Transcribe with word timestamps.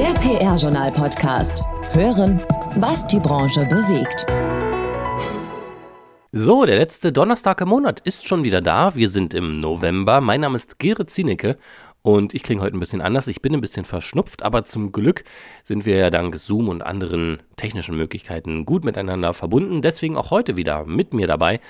Der 0.00 0.14
PR-Journal-Podcast. 0.14 1.62
Hören, 1.92 2.40
was 2.76 3.06
die 3.06 3.20
Branche 3.20 3.66
bewegt. 3.66 4.24
So, 6.32 6.64
der 6.64 6.78
letzte 6.78 7.12
Donnerstag 7.12 7.60
im 7.60 7.68
Monat 7.68 8.00
ist 8.00 8.26
schon 8.26 8.42
wieder 8.42 8.62
da. 8.62 8.94
Wir 8.94 9.10
sind 9.10 9.34
im 9.34 9.60
November. 9.60 10.22
Mein 10.22 10.40
Name 10.40 10.56
ist 10.56 10.78
Gerrit 10.78 11.10
Zienecke 11.10 11.58
und 12.00 12.32
ich 12.32 12.42
klinge 12.42 12.62
heute 12.62 12.78
ein 12.78 12.80
bisschen 12.80 13.02
anders. 13.02 13.26
Ich 13.26 13.42
bin 13.42 13.52
ein 13.52 13.60
bisschen 13.60 13.84
verschnupft, 13.84 14.42
aber 14.42 14.64
zum 14.64 14.90
Glück 14.90 15.24
sind 15.64 15.84
wir 15.84 15.96
ja 15.96 16.08
dank 16.08 16.34
Zoom 16.38 16.70
und 16.70 16.80
anderen 16.80 17.42
technischen 17.56 17.94
Möglichkeiten 17.94 18.64
gut 18.64 18.86
miteinander 18.86 19.34
verbunden. 19.34 19.82
Deswegen 19.82 20.16
auch 20.16 20.30
heute 20.30 20.56
wieder 20.56 20.86
mit 20.86 21.12
mir 21.12 21.26
dabei 21.26 21.60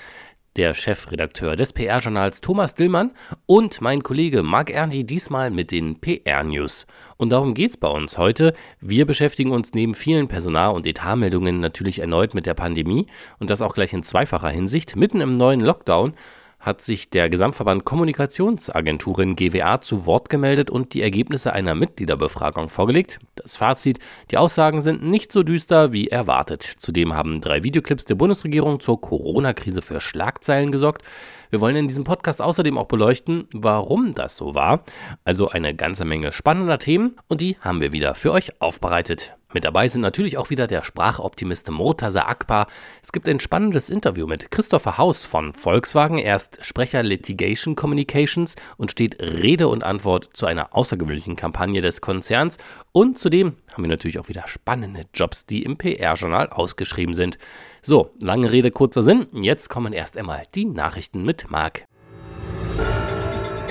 der 0.57 0.73
Chefredakteur 0.73 1.55
des 1.55 1.73
PR-Journals 1.73 2.41
Thomas 2.41 2.75
Dillmann 2.75 3.11
und 3.45 3.81
mein 3.81 4.03
Kollege 4.03 4.43
Marc 4.43 4.69
Erni 4.69 5.05
diesmal 5.05 5.49
mit 5.49 5.71
den 5.71 5.99
PR-News. 6.01 6.85
Und 7.17 7.29
darum 7.31 7.53
geht's 7.53 7.77
bei 7.77 7.87
uns 7.87 8.17
heute. 8.17 8.53
Wir 8.79 9.05
beschäftigen 9.05 9.51
uns 9.51 9.73
neben 9.73 9.95
vielen 9.95 10.27
Personal- 10.27 10.73
und 10.73 10.85
Etatmeldungen 10.85 11.59
natürlich 11.59 11.99
erneut 11.99 12.33
mit 12.33 12.45
der 12.45 12.53
Pandemie 12.53 13.07
und 13.39 13.49
das 13.49 13.61
auch 13.61 13.73
gleich 13.73 13.93
in 13.93 14.03
zweifacher 14.03 14.49
Hinsicht. 14.49 14.95
Mitten 14.95 15.21
im 15.21 15.37
neuen 15.37 15.61
Lockdown 15.61 16.13
hat 16.61 16.81
sich 16.81 17.09
der 17.09 17.27
Gesamtverband 17.29 17.85
Kommunikationsagenturen 17.85 19.35
GWA 19.35 19.81
zu 19.81 20.05
Wort 20.05 20.29
gemeldet 20.29 20.69
und 20.69 20.93
die 20.93 21.01
Ergebnisse 21.01 21.53
einer 21.53 21.73
Mitgliederbefragung 21.73 22.69
vorgelegt. 22.69 23.19
Das 23.35 23.57
Fazit, 23.57 23.99
die 24.29 24.37
Aussagen 24.37 24.81
sind 24.81 25.03
nicht 25.03 25.31
so 25.31 25.41
düster 25.41 25.91
wie 25.91 26.07
erwartet. 26.07 26.63
Zudem 26.77 27.13
haben 27.13 27.41
drei 27.41 27.63
Videoclips 27.63 28.05
der 28.05 28.15
Bundesregierung 28.15 28.79
zur 28.79 29.01
Corona-Krise 29.01 29.81
für 29.81 29.99
Schlagzeilen 29.99 30.71
gesorgt. 30.71 31.03
Wir 31.51 31.59
wollen 31.59 31.75
in 31.75 31.89
diesem 31.89 32.05
Podcast 32.05 32.41
außerdem 32.41 32.77
auch 32.77 32.85
beleuchten, 32.85 33.45
warum 33.53 34.13
das 34.13 34.37
so 34.37 34.55
war. 34.55 34.85
Also 35.25 35.49
eine 35.49 35.75
ganze 35.75 36.05
Menge 36.05 36.31
spannender 36.31 36.79
Themen 36.79 37.17
und 37.27 37.41
die 37.41 37.57
haben 37.59 37.81
wir 37.81 37.91
wieder 37.91 38.15
für 38.15 38.31
euch 38.31 38.61
aufbereitet. 38.61 39.35
Mit 39.53 39.65
dabei 39.65 39.89
sind 39.89 39.99
natürlich 39.99 40.37
auch 40.37 40.49
wieder 40.49 40.65
der 40.65 40.81
Sprachoptimist 40.81 41.69
Murtaza 41.69 42.21
Akbar. 42.21 42.67
Es 43.03 43.11
gibt 43.11 43.27
ein 43.27 43.41
spannendes 43.41 43.89
Interview 43.89 44.25
mit 44.27 44.49
Christopher 44.49 44.97
Haus 44.97 45.25
von 45.25 45.53
Volkswagen. 45.53 46.19
Er 46.19 46.37
ist 46.37 46.59
Sprecher 46.65 47.03
Litigation 47.03 47.75
Communications 47.75 48.55
und 48.77 48.91
steht 48.91 49.21
Rede 49.21 49.67
und 49.67 49.83
Antwort 49.83 50.29
zu 50.33 50.45
einer 50.45 50.73
außergewöhnlichen 50.73 51.35
Kampagne 51.35 51.81
des 51.81 51.99
Konzerns. 51.99 52.59
Und 52.93 53.17
zudem 53.17 53.57
haben 53.71 53.83
wir 53.83 53.89
natürlich 53.89 54.19
auch 54.19 54.29
wieder 54.29 54.47
spannende 54.47 55.03
Jobs, 55.13 55.45
die 55.45 55.63
im 55.63 55.77
PR-Journal 55.77 56.49
ausgeschrieben 56.49 57.13
sind. 57.13 57.37
So, 57.81 58.11
lange 58.19 58.51
Rede, 58.51 58.71
kurzer 58.71 59.03
Sinn. 59.03 59.27
Jetzt 59.33 59.69
kommen 59.69 59.93
erst 59.93 60.17
einmal 60.17 60.43
die 60.53 60.65
Nachrichten 60.65 61.23
mit 61.23 61.49
Marc. 61.49 61.85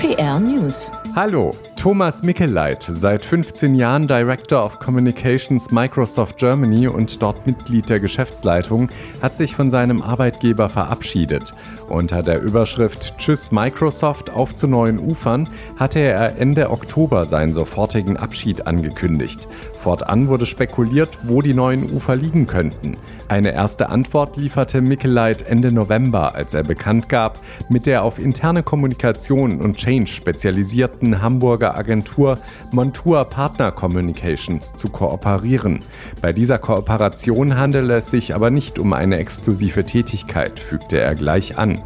PR 0.01 0.39
News. 0.39 0.89
Hallo, 1.15 1.51
Thomas 1.75 2.23
Mickeleit, 2.23 2.81
seit 2.81 3.23
15 3.23 3.75
Jahren 3.75 4.07
Director 4.07 4.65
of 4.65 4.79
Communications 4.79 5.69
Microsoft 5.69 6.39
Germany 6.39 6.87
und 6.87 7.21
dort 7.21 7.45
Mitglied 7.45 7.87
der 7.87 7.99
Geschäftsleitung, 7.99 8.89
hat 9.21 9.35
sich 9.35 9.55
von 9.55 9.69
seinem 9.69 10.01
Arbeitgeber 10.01 10.69
verabschiedet. 10.69 11.53
Unter 11.87 12.23
der 12.23 12.41
Überschrift 12.41 13.15
Tschüss 13.19 13.51
Microsoft 13.51 14.31
auf 14.31 14.55
zu 14.55 14.67
neuen 14.67 14.97
Ufern 14.97 15.47
hatte 15.77 15.99
er 15.99 16.35
Ende 16.39 16.71
Oktober 16.71 17.25
seinen 17.25 17.53
sofortigen 17.53 18.17
Abschied 18.17 18.65
angekündigt. 18.65 19.47
Fortan 19.81 20.27
wurde 20.27 20.45
spekuliert, 20.45 21.17
wo 21.23 21.41
die 21.41 21.55
neuen 21.55 21.91
Ufer 21.91 22.15
liegen 22.15 22.45
könnten. 22.45 22.97
Eine 23.27 23.53
erste 23.53 23.89
Antwort 23.89 24.37
lieferte 24.37 24.79
Mickeleit 24.79 25.41
Ende 25.41 25.71
November, 25.71 26.35
als 26.35 26.53
er 26.53 26.61
bekannt 26.63 27.09
gab, 27.09 27.39
mit 27.67 27.87
der 27.87 28.03
auf 28.03 28.19
interne 28.19 28.61
Kommunikation 28.61 29.59
und 29.59 29.77
Change 29.77 30.05
spezialisierten 30.05 31.23
Hamburger 31.23 31.75
Agentur 31.75 32.37
Montour 32.71 33.25
Partner 33.25 33.71
Communications 33.71 34.75
zu 34.75 34.89
kooperieren. 34.89 35.79
Bei 36.21 36.31
dieser 36.31 36.59
Kooperation 36.59 37.57
handele 37.57 37.95
es 37.95 38.11
sich 38.11 38.35
aber 38.35 38.51
nicht 38.51 38.77
um 38.77 38.93
eine 38.93 39.17
exklusive 39.17 39.83
Tätigkeit, 39.83 40.59
fügte 40.59 41.01
er 41.01 41.15
gleich 41.15 41.57
an. 41.57 41.83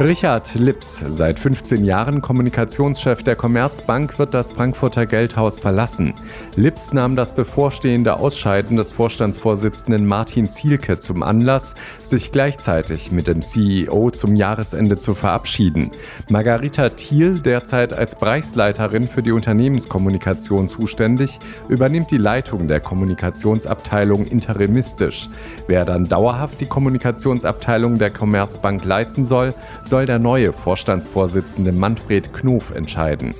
Richard 0.00 0.56
Lips, 0.56 1.04
seit 1.06 1.38
15 1.38 1.84
Jahren 1.84 2.20
Kommunikationschef 2.20 3.22
der 3.22 3.36
Commerzbank, 3.36 4.18
wird 4.18 4.34
das 4.34 4.50
Frankfurter 4.50 5.06
Geldhaus 5.06 5.60
verlassen. 5.60 6.14
Lips 6.56 6.92
nahm 6.92 7.14
das 7.14 7.32
bevorstehende 7.32 8.16
Ausscheiden 8.16 8.76
des 8.76 8.90
Vorstandsvorsitzenden 8.90 10.04
Martin 10.04 10.50
Zielke 10.50 10.98
zum 10.98 11.22
Anlass, 11.22 11.76
sich 12.02 12.32
gleichzeitig 12.32 13.12
mit 13.12 13.28
dem 13.28 13.40
CEO 13.40 14.10
zum 14.10 14.34
Jahresende 14.34 14.98
zu 14.98 15.14
verabschieden. 15.14 15.92
Margarita 16.28 16.88
Thiel, 16.88 17.38
derzeit 17.38 17.92
als 17.92 18.16
Bereichsleiterin 18.16 19.06
für 19.06 19.22
die 19.22 19.32
Unternehmenskommunikation 19.32 20.66
zuständig, 20.66 21.38
übernimmt 21.68 22.10
die 22.10 22.18
Leitung 22.18 22.66
der 22.66 22.80
Kommunikationsabteilung 22.80 24.26
interimistisch. 24.26 25.28
Wer 25.68 25.84
dann 25.84 26.08
dauerhaft 26.08 26.60
die 26.60 26.66
Kommunikationsabteilung 26.66 27.96
der 27.96 28.10
Commerzbank 28.10 28.84
leiten 28.84 29.24
soll, 29.24 29.54
soll 29.88 30.06
der 30.06 30.18
neue 30.18 30.52
Vorstandsvorsitzende 30.52 31.72
Manfred 31.72 32.32
Knof 32.32 32.70
entscheiden. 32.70 33.34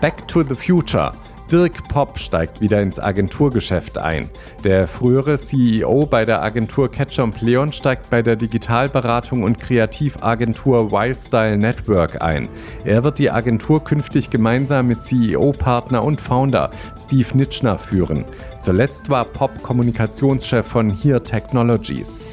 Back 0.00 0.26
to 0.28 0.42
the 0.42 0.54
Future. 0.54 1.12
Dirk 1.50 1.88
Popp 1.88 2.18
steigt 2.18 2.60
wieder 2.60 2.80
ins 2.80 2.98
Agenturgeschäft 2.98 3.98
ein. 3.98 4.30
Der 4.64 4.88
frühere 4.88 5.36
CEO 5.36 6.06
bei 6.06 6.24
der 6.24 6.42
Agentur 6.42 6.90
Ketchum 6.90 7.32
Leon 7.38 7.72
steigt 7.72 8.08
bei 8.08 8.22
der 8.22 8.36
Digitalberatung 8.36 9.42
und 9.42 9.60
Kreativagentur 9.60 10.90
Wildstyle 10.90 11.58
Network 11.58 12.22
ein. 12.22 12.48
Er 12.84 13.04
wird 13.04 13.18
die 13.18 13.30
Agentur 13.30 13.84
künftig 13.84 14.30
gemeinsam 14.30 14.88
mit 14.88 15.02
CEO-Partner 15.02 16.02
und 16.02 16.20
Founder 16.20 16.70
Steve 16.96 17.36
Nitschner 17.36 17.78
führen. 17.78 18.24
Zuletzt 18.60 19.10
war 19.10 19.24
Popp 19.24 19.62
Kommunikationschef 19.62 20.66
von 20.66 20.88
Here 20.88 21.22
Technologies. 21.22 22.26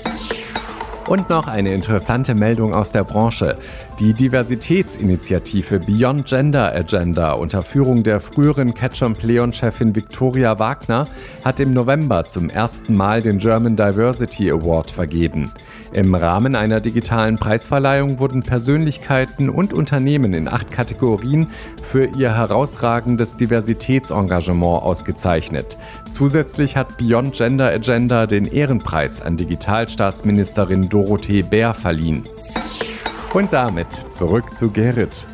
Und 1.11 1.29
noch 1.29 1.47
eine 1.47 1.73
interessante 1.73 2.33
Meldung 2.35 2.73
aus 2.73 2.93
der 2.93 3.03
Branche. 3.03 3.57
Die 3.99 4.13
Diversitätsinitiative 4.13 5.79
Beyond 5.79 6.25
Gender 6.25 6.73
Agenda 6.73 7.33
unter 7.33 7.63
Führung 7.63 8.03
der 8.03 8.21
früheren 8.21 8.73
Ketchum 8.73 9.15
Pleon-Chefin 9.15 9.93
Victoria 9.93 10.57
Wagner 10.57 11.09
hat 11.43 11.59
im 11.59 11.73
November 11.73 12.23
zum 12.23 12.49
ersten 12.49 12.95
Mal 12.95 13.21
den 13.21 13.39
German 13.39 13.75
Diversity 13.75 14.49
Award 14.51 14.89
vergeben. 14.89 15.51
Im 15.93 16.15
Rahmen 16.15 16.55
einer 16.55 16.79
digitalen 16.79 17.35
Preisverleihung 17.35 18.19
wurden 18.19 18.43
Persönlichkeiten 18.43 19.49
und 19.49 19.73
Unternehmen 19.73 20.33
in 20.33 20.47
acht 20.47 20.71
Kategorien 20.71 21.49
für 21.83 22.05
ihr 22.05 22.33
herausragendes 22.33 23.35
Diversitätsengagement 23.35 24.83
ausgezeichnet. 24.83 25.77
Zusätzlich 26.09 26.77
hat 26.77 26.97
Beyond 26.97 27.35
Gender 27.35 27.69
Agenda 27.69 28.25
den 28.25 28.45
Ehrenpreis 28.45 29.21
an 29.21 29.35
Digitalstaatsministerin 29.35 30.87
Dorothee 30.87 31.41
Bär 31.41 31.73
verliehen. 31.73 32.23
Und 33.33 33.51
damit 33.51 33.91
zurück 34.11 34.55
zu 34.55 34.71
Gerrit. 34.71 35.25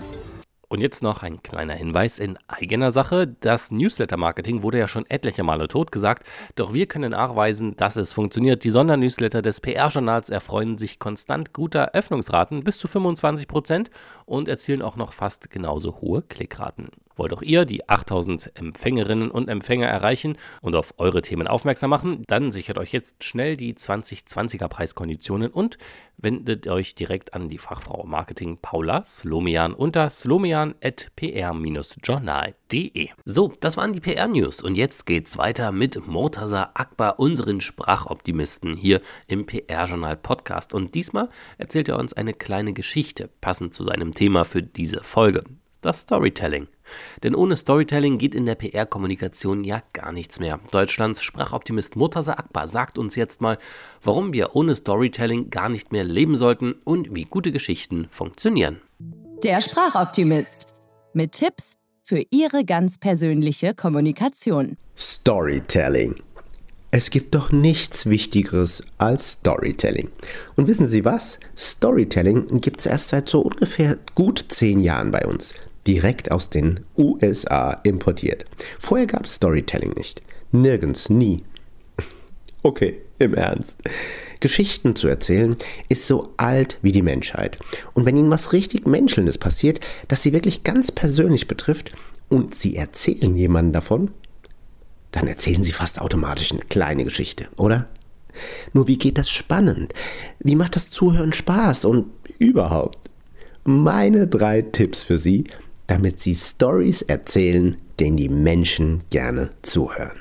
Und 0.69 0.81
jetzt 0.81 1.01
noch 1.01 1.23
ein 1.23 1.41
kleiner 1.41 1.75
Hinweis 1.75 2.19
in 2.19 2.37
eigener 2.49 2.91
Sache. 2.91 3.25
Das 3.39 3.71
Newsletter-Marketing 3.71 4.63
wurde 4.63 4.79
ja 4.79 4.89
schon 4.89 5.05
etliche 5.09 5.43
Male 5.43 5.69
totgesagt, 5.69 6.27
doch 6.55 6.73
wir 6.73 6.87
können 6.87 7.11
nachweisen, 7.11 7.77
dass 7.77 7.95
es 7.95 8.11
funktioniert. 8.11 8.65
Die 8.65 8.69
Sondernewsletter 8.69 9.41
des 9.41 9.61
PR-Journals 9.61 10.29
erfreuen 10.29 10.77
sich 10.77 10.99
konstant 10.99 11.53
guter 11.53 11.93
Öffnungsraten, 11.93 12.65
bis 12.65 12.79
zu 12.79 12.89
25 12.89 13.47
Prozent 13.47 13.91
und 14.27 14.47
erzielen 14.47 14.83
auch 14.83 14.97
noch 14.97 15.13
fast 15.13 15.49
genauso 15.49 15.99
hohe 16.01 16.21
Klickraten. 16.21 16.89
Wollt 17.15 17.33
auch 17.33 17.41
ihr 17.41 17.65
die 17.65 17.89
8000 17.89 18.51
Empfängerinnen 18.53 19.31
und 19.31 19.49
Empfänger 19.49 19.87
erreichen 19.87 20.37
und 20.61 20.75
auf 20.75 20.93
eure 20.97 21.23
Themen 21.23 21.47
aufmerksam 21.47 21.89
machen? 21.89 22.23
Dann 22.27 22.51
sichert 22.51 22.77
euch 22.77 22.91
jetzt 22.91 23.23
schnell 23.23 23.57
die 23.57 23.73
2020er 23.73 24.67
Preiskonditionen 24.67 25.49
und 25.49 25.79
wendet 26.17 26.67
euch 26.67 26.93
direkt 26.93 27.33
an 27.33 27.49
die 27.49 27.57
Fachfrau 27.57 28.05
Marketing 28.05 28.59
Paula 28.61 29.03
Slomian 29.03 29.73
unter 29.73 30.11
slomian.pr-journal.de. 32.67 33.09
So, 33.25 33.53
das 33.59 33.77
waren 33.77 33.93
die 33.93 33.99
PR-News 33.99 34.61
und 34.61 34.75
jetzt 34.75 35.05
geht's 35.05 35.37
weiter 35.37 35.71
mit 35.71 36.07
Murtaza 36.07 36.71
Akbar, 36.73 37.19
unseren 37.19 37.61
Sprachoptimisten 37.61 38.75
hier 38.75 39.01
im 39.27 39.45
PR-Journal 39.45 40.17
Podcast. 40.17 40.73
Und 40.73 40.95
diesmal 40.95 41.29
erzählt 41.57 41.89
er 41.89 41.99
uns 41.99 42.13
eine 42.13 42.33
kleine 42.33 42.73
Geschichte, 42.73 43.29
passend 43.41 43.73
zu 43.73 43.83
seinem 43.83 44.13
Thema 44.13 44.45
für 44.45 44.63
diese 44.63 45.03
Folge 45.03 45.41
das 45.81 46.01
Storytelling. 46.01 46.67
Denn 47.21 47.35
ohne 47.35 47.55
Storytelling 47.55 48.17
geht 48.17 48.33
in 48.33 48.47
der 48.47 48.55
PR-Kommunikation 48.55 49.63
ja 49.63 49.83
gar 49.93 50.11
nichts 50.11 50.39
mehr. 50.39 50.59
Deutschlands 50.71 51.21
Sprachoptimist 51.21 51.95
Murtaza 51.95 52.33
Akbar 52.33 52.67
sagt 52.67 52.97
uns 52.97 53.15
jetzt 53.15 53.41
mal, 53.41 53.59
warum 54.01 54.33
wir 54.33 54.55
ohne 54.55 54.75
Storytelling 54.75 55.51
gar 55.51 55.69
nicht 55.69 55.91
mehr 55.91 56.03
leben 56.03 56.35
sollten 56.35 56.73
und 56.83 57.15
wie 57.15 57.25
gute 57.25 57.51
Geschichten 57.51 58.07
funktionieren. 58.09 58.81
Der 59.43 59.61
Sprachoptimist 59.61 60.73
mit 61.13 61.33
Tipps 61.33 61.77
für 62.07 62.23
Ihre 62.31 62.63
ganz 62.63 62.97
persönliche 62.97 63.73
Kommunikation. 63.73 64.77
Storytelling. 64.97 66.15
Es 66.89 67.09
gibt 67.09 67.35
doch 67.35 67.51
nichts 67.51 68.05
Wichtigeres 68.05 68.81
als 68.97 69.31
Storytelling. 69.31 70.09
Und 70.55 70.67
wissen 70.67 70.87
Sie 70.87 71.03
was? 71.03 71.37
Storytelling 71.57 72.61
gibt 72.61 72.79
es 72.79 72.85
erst 72.85 73.09
seit 73.09 73.27
so 73.27 73.41
ungefähr 73.41 73.97
gut 74.15 74.45
zehn 74.47 74.79
Jahren 74.79 75.11
bei 75.11 75.25
uns. 75.25 75.53
direkt 75.87 76.31
aus 76.31 76.49
den 76.49 76.81
USA 76.97 77.79
importiert. 77.83 78.45
Vorher 78.77 79.07
gab 79.07 79.25
es 79.25 79.35
Storytelling 79.35 79.93
nicht. 79.93 80.21
Nirgends, 80.51 81.09
nie. 81.09 81.43
Okay, 82.67 82.97
im 83.17 83.33
Ernst. 83.33 83.77
Geschichten 84.41 84.93
zu 84.97 85.07
erzählen 85.07 85.55
ist 85.87 86.05
so 86.05 86.33
alt 86.35 86.79
wie 86.81 86.91
die 86.91 87.01
Menschheit. 87.01 87.57
Und 87.93 88.05
wenn 88.05 88.17
Ihnen 88.17 88.29
was 88.29 88.51
richtig 88.51 88.85
Menschelndes 88.85 89.37
passiert, 89.37 89.79
das 90.09 90.21
Sie 90.21 90.33
wirklich 90.33 90.63
ganz 90.63 90.91
persönlich 90.91 91.47
betrifft 91.47 91.93
und 92.27 92.53
Sie 92.53 92.75
erzählen 92.75 93.33
jemanden 93.37 93.71
davon, 93.71 94.11
dann 95.11 95.29
erzählen 95.29 95.63
Sie 95.63 95.71
fast 95.71 96.01
automatisch 96.01 96.51
eine 96.51 96.59
kleine 96.59 97.05
Geschichte, 97.05 97.47
oder? 97.55 97.87
Nur 98.73 98.89
wie 98.89 98.97
geht 98.97 99.17
das 99.17 99.29
spannend? 99.29 99.93
Wie 100.39 100.57
macht 100.57 100.75
das 100.75 100.89
Zuhören 100.89 101.31
Spaß 101.31 101.85
und 101.85 102.07
überhaupt? 102.37 102.97
Meine 103.63 104.27
drei 104.27 104.61
Tipps 104.61 105.03
für 105.03 105.17
Sie, 105.17 105.45
damit 105.87 106.19
Sie 106.19 106.35
Stories 106.35 107.01
erzählen, 107.01 107.77
denen 107.97 108.17
die 108.17 108.27
Menschen 108.27 109.05
gerne 109.09 109.51
zuhören. 109.61 110.19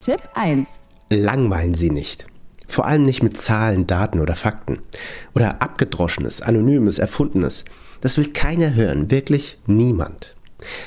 Tipp 0.00 0.20
1. 0.32 0.87
Langweilen 1.10 1.74
Sie 1.74 1.90
nicht. 1.90 2.26
Vor 2.66 2.86
allem 2.86 3.02
nicht 3.02 3.22
mit 3.22 3.40
Zahlen, 3.40 3.86
Daten 3.86 4.20
oder 4.20 4.36
Fakten. 4.36 4.80
Oder 5.34 5.62
abgedroschenes, 5.62 6.42
anonymes, 6.42 6.98
erfundenes. 6.98 7.64
Das 8.00 8.16
will 8.16 8.32
keiner 8.32 8.74
hören, 8.74 9.10
wirklich 9.10 9.58
niemand. 9.66 10.34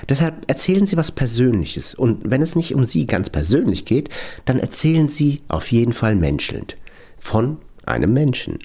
Deshalb 0.07 0.49
erzählen 0.49 0.85
Sie 0.85 0.97
was 0.97 1.11
Persönliches 1.11 1.95
und 1.95 2.29
wenn 2.29 2.41
es 2.41 2.55
nicht 2.55 2.75
um 2.75 2.83
Sie 2.83 3.05
ganz 3.05 3.29
persönlich 3.29 3.85
geht, 3.85 4.09
dann 4.45 4.59
erzählen 4.59 5.07
Sie 5.07 5.41
auf 5.47 5.71
jeden 5.71 5.93
Fall 5.93 6.15
menschelnd. 6.15 6.77
Von 7.17 7.57
einem 7.85 8.13
Menschen. 8.13 8.59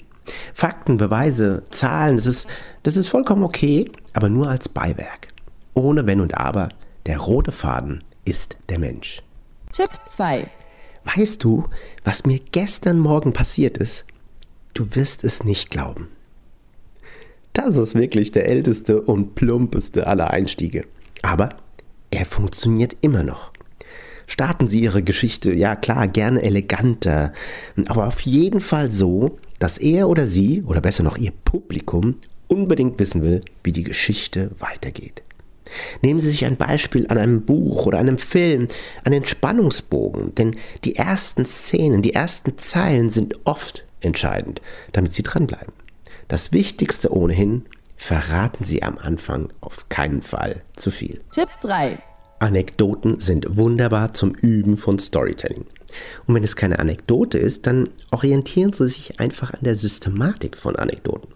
Fakten, 0.53 0.97
Beweise, 0.97 1.63
Zahlen, 1.69 2.17
das 2.17 2.25
ist, 2.25 2.47
das 2.83 2.97
ist 2.97 3.07
vollkommen 3.07 3.43
okay, 3.43 3.89
aber 4.13 4.29
nur 4.29 4.49
als 4.49 4.67
Beiwerk. 4.67 5.29
Ohne 5.73 6.05
Wenn 6.05 6.19
und 6.19 6.37
Aber. 6.37 6.69
Der 7.05 7.19
rote 7.19 7.53
Faden 7.53 8.03
ist 8.25 8.57
der 8.67 8.79
Mensch. 8.79 9.23
Tipp 9.71 9.89
2. 10.03 10.49
Weißt 11.15 11.43
du, 11.43 11.65
was 12.03 12.25
mir 12.25 12.39
gestern 12.51 12.99
Morgen 12.99 13.31
passiert 13.31 13.77
ist? 13.77 14.05
Du 14.73 14.87
wirst 14.95 15.23
es 15.23 15.43
nicht 15.43 15.69
glauben. 15.69 16.09
Das 17.53 17.77
ist 17.77 17.95
wirklich 17.95 18.31
der 18.31 18.47
älteste 18.47 19.01
und 19.01 19.33
plumpeste 19.35 20.05
aller 20.05 20.31
Einstiege. 20.31 20.85
Aber 21.21 21.55
er 22.11 22.25
funktioniert 22.25 22.97
immer 23.01 23.23
noch. 23.23 23.51
Starten 24.27 24.67
Sie 24.67 24.81
Ihre 24.81 25.01
Geschichte, 25.01 25.53
ja 25.53 25.75
klar, 25.77 26.09
gerne 26.09 26.43
eleganter, 26.43 27.31
aber 27.87 28.07
auf 28.07 28.19
jeden 28.21 28.59
Fall 28.59 28.91
so, 28.91 29.37
dass 29.59 29.77
er 29.77 30.09
oder 30.09 30.27
sie, 30.27 30.61
oder 30.63 30.81
besser 30.81 31.03
noch 31.03 31.17
Ihr 31.17 31.31
Publikum, 31.45 32.15
unbedingt 32.47 32.99
wissen 32.99 33.21
will, 33.21 33.41
wie 33.63 33.71
die 33.71 33.83
Geschichte 33.83 34.51
weitergeht. 34.59 35.23
Nehmen 36.01 36.19
Sie 36.19 36.31
sich 36.31 36.45
ein 36.45 36.57
Beispiel 36.57 37.07
an 37.07 37.17
einem 37.17 37.43
Buch 37.43 37.85
oder 37.85 37.99
einem 37.99 38.17
Film, 38.17 38.67
an 39.03 39.11
den 39.11 39.25
Spannungsbogen, 39.25 40.35
denn 40.35 40.55
die 40.83 40.95
ersten 40.95 41.45
Szenen, 41.45 42.01
die 42.01 42.13
ersten 42.13 42.57
Zeilen 42.57 43.09
sind 43.09 43.35
oft 43.45 43.85
entscheidend, 44.01 44.61
damit 44.91 45.13
Sie 45.13 45.23
dranbleiben. 45.23 45.73
Das 46.27 46.51
Wichtigste 46.51 47.13
ohnehin, 47.13 47.65
verraten 47.95 48.63
Sie 48.63 48.83
am 48.83 48.97
Anfang 48.97 49.49
auf 49.61 49.89
keinen 49.89 50.21
Fall 50.21 50.61
zu 50.75 50.91
viel. 50.91 51.19
Tipp 51.31 51.49
3. 51.61 51.97
Anekdoten 52.39 53.19
sind 53.19 53.57
wunderbar 53.57 54.13
zum 54.13 54.35
Üben 54.35 54.77
von 54.77 54.99
Storytelling. 54.99 55.65
Und 56.27 56.35
wenn 56.35 56.43
es 56.43 56.55
keine 56.55 56.79
Anekdote 56.79 57.37
ist, 57.39 57.65
dann 57.65 57.89
orientieren 58.11 58.73
Sie 58.73 58.87
sich 58.87 59.19
einfach 59.19 59.53
an 59.53 59.61
der 59.61 59.75
Systematik 59.75 60.57
von 60.57 60.75
Anekdoten. 60.75 61.29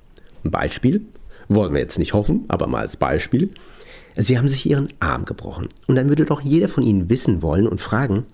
Ein 0.43 0.51
Beispiel, 0.51 1.05
wollen 1.47 1.73
wir 1.73 1.81
jetzt 1.81 1.99
nicht 1.99 2.13
hoffen, 2.13 2.45
aber 2.47 2.67
mal 2.67 2.81
als 2.81 2.97
Beispiel. 2.97 3.49
Sie 4.15 4.37
haben 4.37 4.47
sich 4.47 4.65
Ihren 4.65 4.89
Arm 4.99 5.25
gebrochen. 5.25 5.69
Und 5.87 5.95
dann 5.95 6.09
würde 6.09 6.25
doch 6.25 6.41
jeder 6.41 6.69
von 6.69 6.83
Ihnen 6.83 7.09
wissen 7.09 7.41
wollen 7.41 7.67
und 7.67 7.81
fragen, 7.81 8.25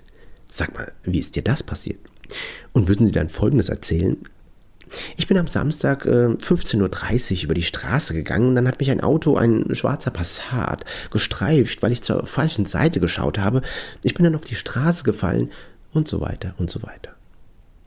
sag 0.50 0.74
mal, 0.76 0.92
wie 1.04 1.20
ist 1.20 1.36
dir 1.36 1.44
das 1.44 1.64
passiert? 1.64 2.00
Und 2.74 2.88
würden 2.88 3.06
Sie 3.06 3.12
dann 3.12 3.30
Folgendes 3.30 3.70
erzählen? 3.70 4.18
Ich 5.18 5.28
bin 5.28 5.38
am 5.38 5.48
Samstag 5.48 6.06
äh, 6.06 6.30
15.30 6.30 7.38
Uhr 7.38 7.44
über 7.44 7.54
die 7.54 7.64
Straße 7.64 8.14
gegangen 8.14 8.50
und 8.50 8.56
dann 8.56 8.68
hat 8.68 8.80
mich 8.80 8.90
ein 8.92 9.02
Auto, 9.02 9.36
ein 9.36 9.76
schwarzer 9.76 10.12
Passat, 10.12 10.86
gestreift, 11.12 11.82
weil 11.84 11.92
ich 11.92 12.04
zur 12.04 12.26
falschen 12.26 12.66
Seite 12.66 13.00
geschaut 13.00 13.38
habe. 13.38 13.62
Ich 14.04 14.14
bin 14.14 14.24
dann 14.24 14.36
auf 14.36 14.46
die 14.46 14.56
Straße 14.56 15.04
gefallen 15.04 15.52
und 15.94 16.08
so 16.08 16.22
weiter 16.22 16.54
und 16.58 16.70
so 16.70 16.84
weiter. 16.84 17.16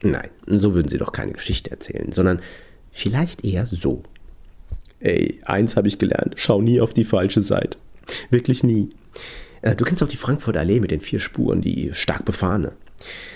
Nein, 0.03 0.29
so 0.47 0.73
würden 0.73 0.89
Sie 0.89 0.97
doch 0.97 1.11
keine 1.11 1.33
Geschichte 1.33 1.71
erzählen, 1.71 2.11
sondern 2.11 2.41
vielleicht 2.91 3.43
eher 3.43 3.65
so. 3.65 4.03
Ey, 5.01 5.39
eins 5.43 5.75
habe 5.75 5.87
ich 5.87 5.97
gelernt, 5.97 6.35
schau 6.37 6.61
nie 6.61 6.79
auf 6.79 6.93
die 6.93 7.03
falsche 7.03 7.41
Seite. 7.41 7.77
Wirklich 8.29 8.63
nie. 8.63 8.89
Äh, 9.61 9.75
du 9.75 9.83
kennst 9.83 10.01
auch 10.03 10.07
die 10.07 10.17
Frankfurter 10.17 10.59
Allee 10.59 10.79
mit 10.79 10.91
den 10.91 11.01
vier 11.01 11.19
Spuren, 11.19 11.61
die 11.61 11.91
stark 11.93 12.25
befahrene. 12.25 12.73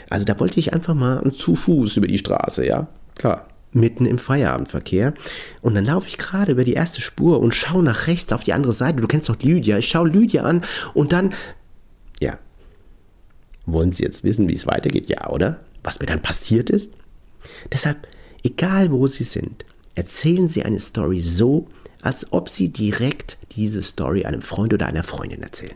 Also 0.10 0.26
da 0.26 0.40
wollte 0.40 0.60
ich 0.60 0.74
einfach 0.74 0.94
mal 0.94 1.32
zu 1.32 1.56
Fuß 1.56 1.98
über 1.98 2.08
die 2.08 2.20
Straße, 2.20 2.66
ja? 2.66 2.88
Klar, 3.16 3.48
mitten 3.72 4.06
im 4.06 4.20
Feierabendverkehr. 4.20 5.14
Und 5.62 5.76
dann 5.76 5.86
laufe 5.86 6.08
ich 6.08 6.18
gerade 6.18 6.52
über 6.52 6.64
die 6.64 6.74
erste 6.74 7.02
Spur 7.02 7.40
und 7.40 7.56
schaue 7.56 7.84
nach 7.84 8.08
rechts 8.08 8.32
auf 8.32 8.44
die 8.44 8.54
andere 8.54 8.74
Seite. 8.74 9.02
Du 9.02 9.08
kennst 9.08 9.30
doch 9.30 9.40
Lydia. 9.40 9.78
Ich 9.78 9.88
schaue 9.88 10.10
Lydia 10.10 10.44
an 10.44 10.62
und 10.94 11.12
dann. 11.12 11.34
Ja. 12.20 12.40
Wollen 13.66 13.92
Sie 13.92 14.04
jetzt 14.04 14.24
wissen, 14.24 14.48
wie 14.48 14.56
es 14.56 14.68
weitergeht? 14.68 15.10
Ja, 15.10 15.30
oder? 15.30 15.62
Was 15.84 16.00
mir 16.00 16.06
dann 16.06 16.22
passiert 16.22 16.70
ist? 16.70 16.92
Deshalb, 17.72 18.08
egal 18.44 18.92
wo 18.92 19.08
Sie 19.08 19.24
sind, 19.24 19.66
erzählen 19.96 20.48
Sie 20.48 20.64
eine 20.64 20.80
Story 20.80 21.22
so, 21.22 21.68
als 22.02 22.32
ob 22.32 22.50
Sie 22.50 22.70
direkt 22.70 23.38
diese 23.52 23.82
Story 23.82 24.26
einem 24.26 24.42
Freund 24.42 24.74
oder 24.74 24.86
einer 24.86 25.04
Freundin 25.04 25.42
erzählen. 25.42 25.76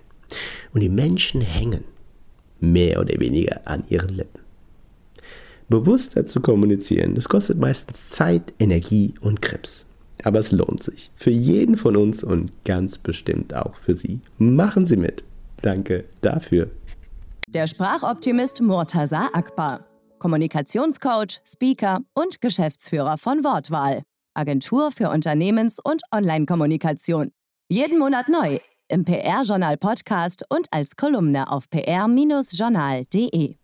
Und 0.73 0.81
die 0.81 0.89
Menschen 0.89 1.41
hängen 1.41 1.83
mehr 2.59 2.99
oder 2.99 3.19
weniger 3.19 3.61
an 3.65 3.83
ihren 3.89 4.09
Lippen. 4.09 4.39
Bewusster 5.69 6.25
zu 6.25 6.41
kommunizieren, 6.41 7.15
das 7.15 7.29
kostet 7.29 7.59
meistens 7.59 8.09
Zeit, 8.09 8.53
Energie 8.59 9.13
und 9.21 9.41
Krebs. 9.41 9.85
Aber 10.23 10.39
es 10.39 10.51
lohnt 10.51 10.83
sich. 10.83 11.11
Für 11.15 11.29
jeden 11.29 11.77
von 11.77 11.95
uns 11.95 12.23
und 12.23 12.51
ganz 12.65 12.97
bestimmt 12.97 13.53
auch 13.53 13.75
für 13.75 13.95
Sie. 13.95 14.21
Machen 14.37 14.85
Sie 14.85 14.97
mit. 14.97 15.23
Danke 15.61 16.05
dafür. 16.21 16.69
Der 17.47 17.67
Sprachoptimist 17.67 18.61
Murtaza 18.61 19.29
Akbar. 19.33 19.85
Kommunikationscoach, 20.19 21.39
Speaker 21.45 21.99
und 22.13 22.41
Geschäftsführer 22.41 23.17
von 23.17 23.43
Wortwahl. 23.43 24.03
Agentur 24.39 24.91
für 24.91 25.09
Unternehmens- 25.09 25.79
und 25.83 26.01
Online-Kommunikation. 26.11 27.31
Jeden 27.67 27.99
Monat 27.99 28.29
neu 28.29 28.59
im 28.87 29.03
PR-Journal 29.05 29.77
Podcast 29.77 30.45
und 30.49 30.67
als 30.71 30.95
Kolumne 30.95 31.51
auf 31.51 31.69
pr-journal.de. 31.69 33.55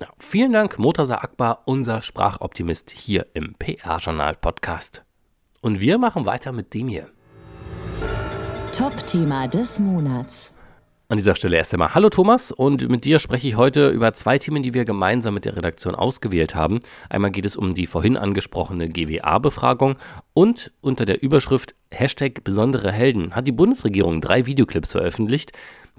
Ja, 0.00 0.08
vielen 0.18 0.52
Dank, 0.52 0.78
Murtaza 0.78 1.16
Akbar, 1.16 1.62
unser 1.66 2.02
Sprachoptimist 2.02 2.90
hier 2.90 3.26
im 3.34 3.54
PR-Journal 3.54 4.34
Podcast. 4.34 5.04
Und 5.60 5.80
wir 5.80 5.98
machen 5.98 6.26
weiter 6.26 6.52
mit 6.52 6.74
dem 6.74 6.88
hier. 6.88 7.08
Top-Thema 8.72 9.46
des 9.46 9.78
Monats. 9.78 10.52
An 11.10 11.16
dieser 11.16 11.34
Stelle 11.34 11.56
erst 11.56 11.72
einmal 11.72 11.92
Hallo 11.96 12.08
Thomas 12.08 12.52
und 12.52 12.88
mit 12.88 13.04
dir 13.04 13.18
spreche 13.18 13.48
ich 13.48 13.56
heute 13.56 13.88
über 13.88 14.14
zwei 14.14 14.38
Themen, 14.38 14.62
die 14.62 14.74
wir 14.74 14.84
gemeinsam 14.84 15.34
mit 15.34 15.44
der 15.44 15.56
Redaktion 15.56 15.96
ausgewählt 15.96 16.54
haben. 16.54 16.78
Einmal 17.08 17.32
geht 17.32 17.46
es 17.46 17.56
um 17.56 17.74
die 17.74 17.88
vorhin 17.88 18.16
angesprochene 18.16 18.88
GWA-Befragung 18.88 19.96
und 20.34 20.70
unter 20.80 21.06
der 21.06 21.20
Überschrift 21.20 21.74
Hashtag 21.90 22.44
besondere 22.44 22.92
Helden 22.92 23.34
hat 23.34 23.48
die 23.48 23.52
Bundesregierung 23.52 24.20
drei 24.20 24.46
Videoclips 24.46 24.92
veröffentlicht, 24.92 25.50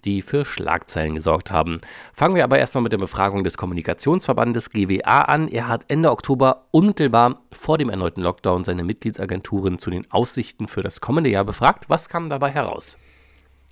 die 0.05 0.21
für 0.21 0.45
Schlagzeilen 0.45 1.15
gesorgt 1.15 1.51
haben. 1.51 1.79
Fangen 2.13 2.35
wir 2.35 2.45
aber 2.45 2.59
erstmal 2.59 2.83
mit 2.83 2.93
der 2.93 2.97
Befragung 2.97 3.43
des 3.43 3.57
Kommunikationsverbandes 3.57 4.69
GWA 4.69 5.23
an. 5.23 5.49
Er 5.49 5.67
hat 5.67 5.83
Ende 5.89 6.09
Oktober 6.09 6.67
unmittelbar 6.71 7.41
vor 7.51 7.77
dem 7.77 7.89
erneuten 7.89 8.21
Lockdown 8.21 8.63
seine 8.63 8.85
Mitgliedsagenturen 8.85 9.77
zu 9.77 9.89
den 9.89 10.09
Aussichten 10.09 10.69
für 10.69 10.83
das 10.83 11.01
kommende 11.01 11.29
Jahr 11.29 11.43
befragt. 11.43 11.89
Was 11.89 12.07
kam 12.07 12.29
dabei 12.29 12.51
heraus? 12.51 12.97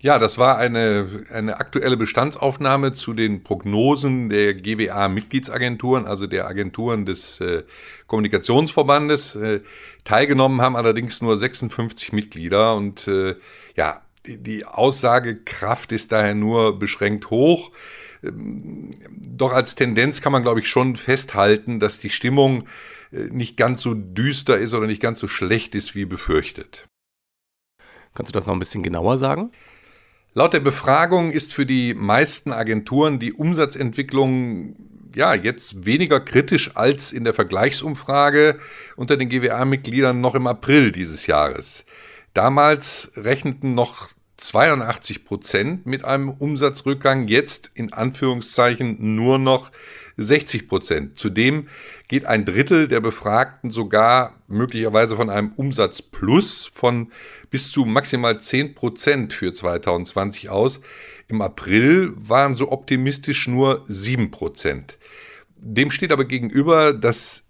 Ja, 0.01 0.17
das 0.17 0.37
war 0.37 0.57
eine, 0.57 1.25
eine 1.29 1.59
aktuelle 1.59 1.97
Bestandsaufnahme 1.97 2.93
zu 2.93 3.13
den 3.13 3.43
Prognosen 3.43 4.29
der 4.29 4.53
GWA-Mitgliedsagenturen, 4.53 6.05
also 6.05 6.25
der 6.25 6.47
Agenturen 6.47 7.05
des 7.05 7.41
äh, 7.41 7.63
Kommunikationsverbandes. 8.07 9.35
Äh, 9.35 9.59
teilgenommen 10.05 10.61
haben 10.61 10.77
allerdings 10.77 11.21
nur 11.21 11.35
56 11.35 12.13
Mitglieder 12.13 12.75
und 12.75 13.09
äh, 13.09 13.35
ja, 13.75 14.01
die, 14.25 14.41
die 14.41 14.65
Aussagekraft 14.65 15.91
ist 15.91 16.13
daher 16.13 16.33
nur 16.33 16.79
beschränkt 16.79 17.29
hoch. 17.29 17.71
Ähm, 18.23 18.91
doch 19.11 19.51
als 19.51 19.75
Tendenz 19.75 20.21
kann 20.21 20.31
man, 20.31 20.43
glaube 20.43 20.61
ich, 20.61 20.69
schon 20.69 20.95
festhalten, 20.95 21.81
dass 21.81 21.99
die 21.99 22.09
Stimmung 22.09 22.69
äh, 23.11 23.23
nicht 23.31 23.57
ganz 23.57 23.81
so 23.81 23.93
düster 23.95 24.59
ist 24.59 24.73
oder 24.73 24.87
nicht 24.87 25.01
ganz 25.01 25.19
so 25.19 25.27
schlecht 25.27 25.75
ist 25.75 25.93
wie 25.93 26.05
befürchtet. 26.05 26.87
Kannst 28.13 28.33
du 28.33 28.37
das 28.37 28.47
noch 28.47 28.53
ein 28.53 28.59
bisschen 28.59 28.83
genauer 28.83 29.17
sagen? 29.17 29.51
Laut 30.33 30.53
der 30.53 30.59
Befragung 30.59 31.31
ist 31.31 31.53
für 31.53 31.65
die 31.65 31.95
meisten 31.95 32.51
Agenturen 32.53 33.17
die 33.17 33.33
Umsatzentwicklung 33.33 34.75
ja 35.15 35.33
jetzt 35.33 35.87
weniger 35.87 36.19
kritisch 36.19 36.75
als 36.75 37.11
in 37.11 37.23
der 37.23 37.33
Vergleichsumfrage 37.33 38.59
unter 38.95 39.17
den 39.17 39.29
GWA-Mitgliedern 39.29 40.21
noch 40.21 40.35
im 40.35 40.45
April 40.45 40.91
dieses 40.91 41.25
Jahres. 41.25 41.83
Damals 42.35 43.11
rechneten 43.15 43.73
noch 43.73 44.09
82 44.37 45.25
Prozent 45.25 45.85
mit 45.87 46.05
einem 46.05 46.29
Umsatzrückgang, 46.29 47.27
jetzt 47.27 47.71
in 47.73 47.91
Anführungszeichen 47.91 49.15
nur 49.15 49.39
noch 49.39 49.71
60 50.17 50.67
Prozent. 50.67 51.17
Zudem 51.17 51.67
geht 52.07 52.25
ein 52.25 52.45
Drittel 52.45 52.87
der 52.87 52.99
Befragten 52.99 53.71
sogar 53.71 54.35
möglicherweise 54.47 55.15
von 55.15 55.29
einem 55.29 55.53
Umsatzplus 55.55 56.69
von 56.71 57.11
bis 57.49 57.71
zu 57.71 57.85
maximal 57.85 58.39
10 58.39 58.75
Prozent 58.75 59.33
für 59.33 59.53
2020 59.53 60.49
aus. 60.49 60.81
Im 61.27 61.41
April 61.41 62.13
waren 62.15 62.55
so 62.55 62.71
optimistisch 62.71 63.47
nur 63.47 63.83
7 63.87 64.31
Prozent. 64.31 64.97
Dem 65.57 65.91
steht 65.91 66.11
aber 66.11 66.25
gegenüber, 66.25 66.93
dass 66.93 67.49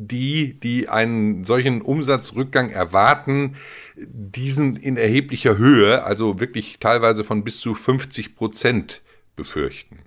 die, 0.00 0.58
die 0.60 0.88
einen 0.88 1.44
solchen 1.44 1.82
Umsatzrückgang 1.82 2.70
erwarten, 2.70 3.56
diesen 3.96 4.76
in 4.76 4.96
erheblicher 4.96 5.58
Höhe, 5.58 6.04
also 6.04 6.38
wirklich 6.38 6.78
teilweise 6.78 7.24
von 7.24 7.42
bis 7.42 7.60
zu 7.60 7.74
50 7.74 8.36
Prozent 8.36 9.02
befürchten. 9.34 9.98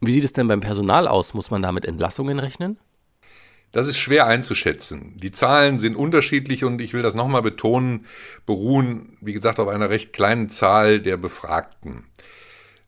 Wie 0.00 0.12
sieht 0.12 0.24
es 0.24 0.32
denn 0.32 0.48
beim 0.48 0.60
Personal 0.60 1.06
aus? 1.06 1.34
Muss 1.34 1.50
man 1.50 1.62
da 1.62 1.72
mit 1.72 1.84
Entlassungen 1.84 2.38
rechnen? 2.38 2.78
Das 3.72 3.88
ist 3.88 3.96
schwer 3.96 4.26
einzuschätzen. 4.26 5.16
Die 5.16 5.32
Zahlen 5.32 5.78
sind 5.78 5.96
unterschiedlich 5.96 6.62
und 6.64 6.80
ich 6.80 6.92
will 6.92 7.02
das 7.02 7.14
nochmal 7.14 7.42
betonen, 7.42 8.06
beruhen, 8.44 9.16
wie 9.22 9.32
gesagt, 9.32 9.58
auf 9.58 9.68
einer 9.68 9.88
recht 9.88 10.12
kleinen 10.12 10.50
Zahl 10.50 11.00
der 11.00 11.16
Befragten. 11.16 12.04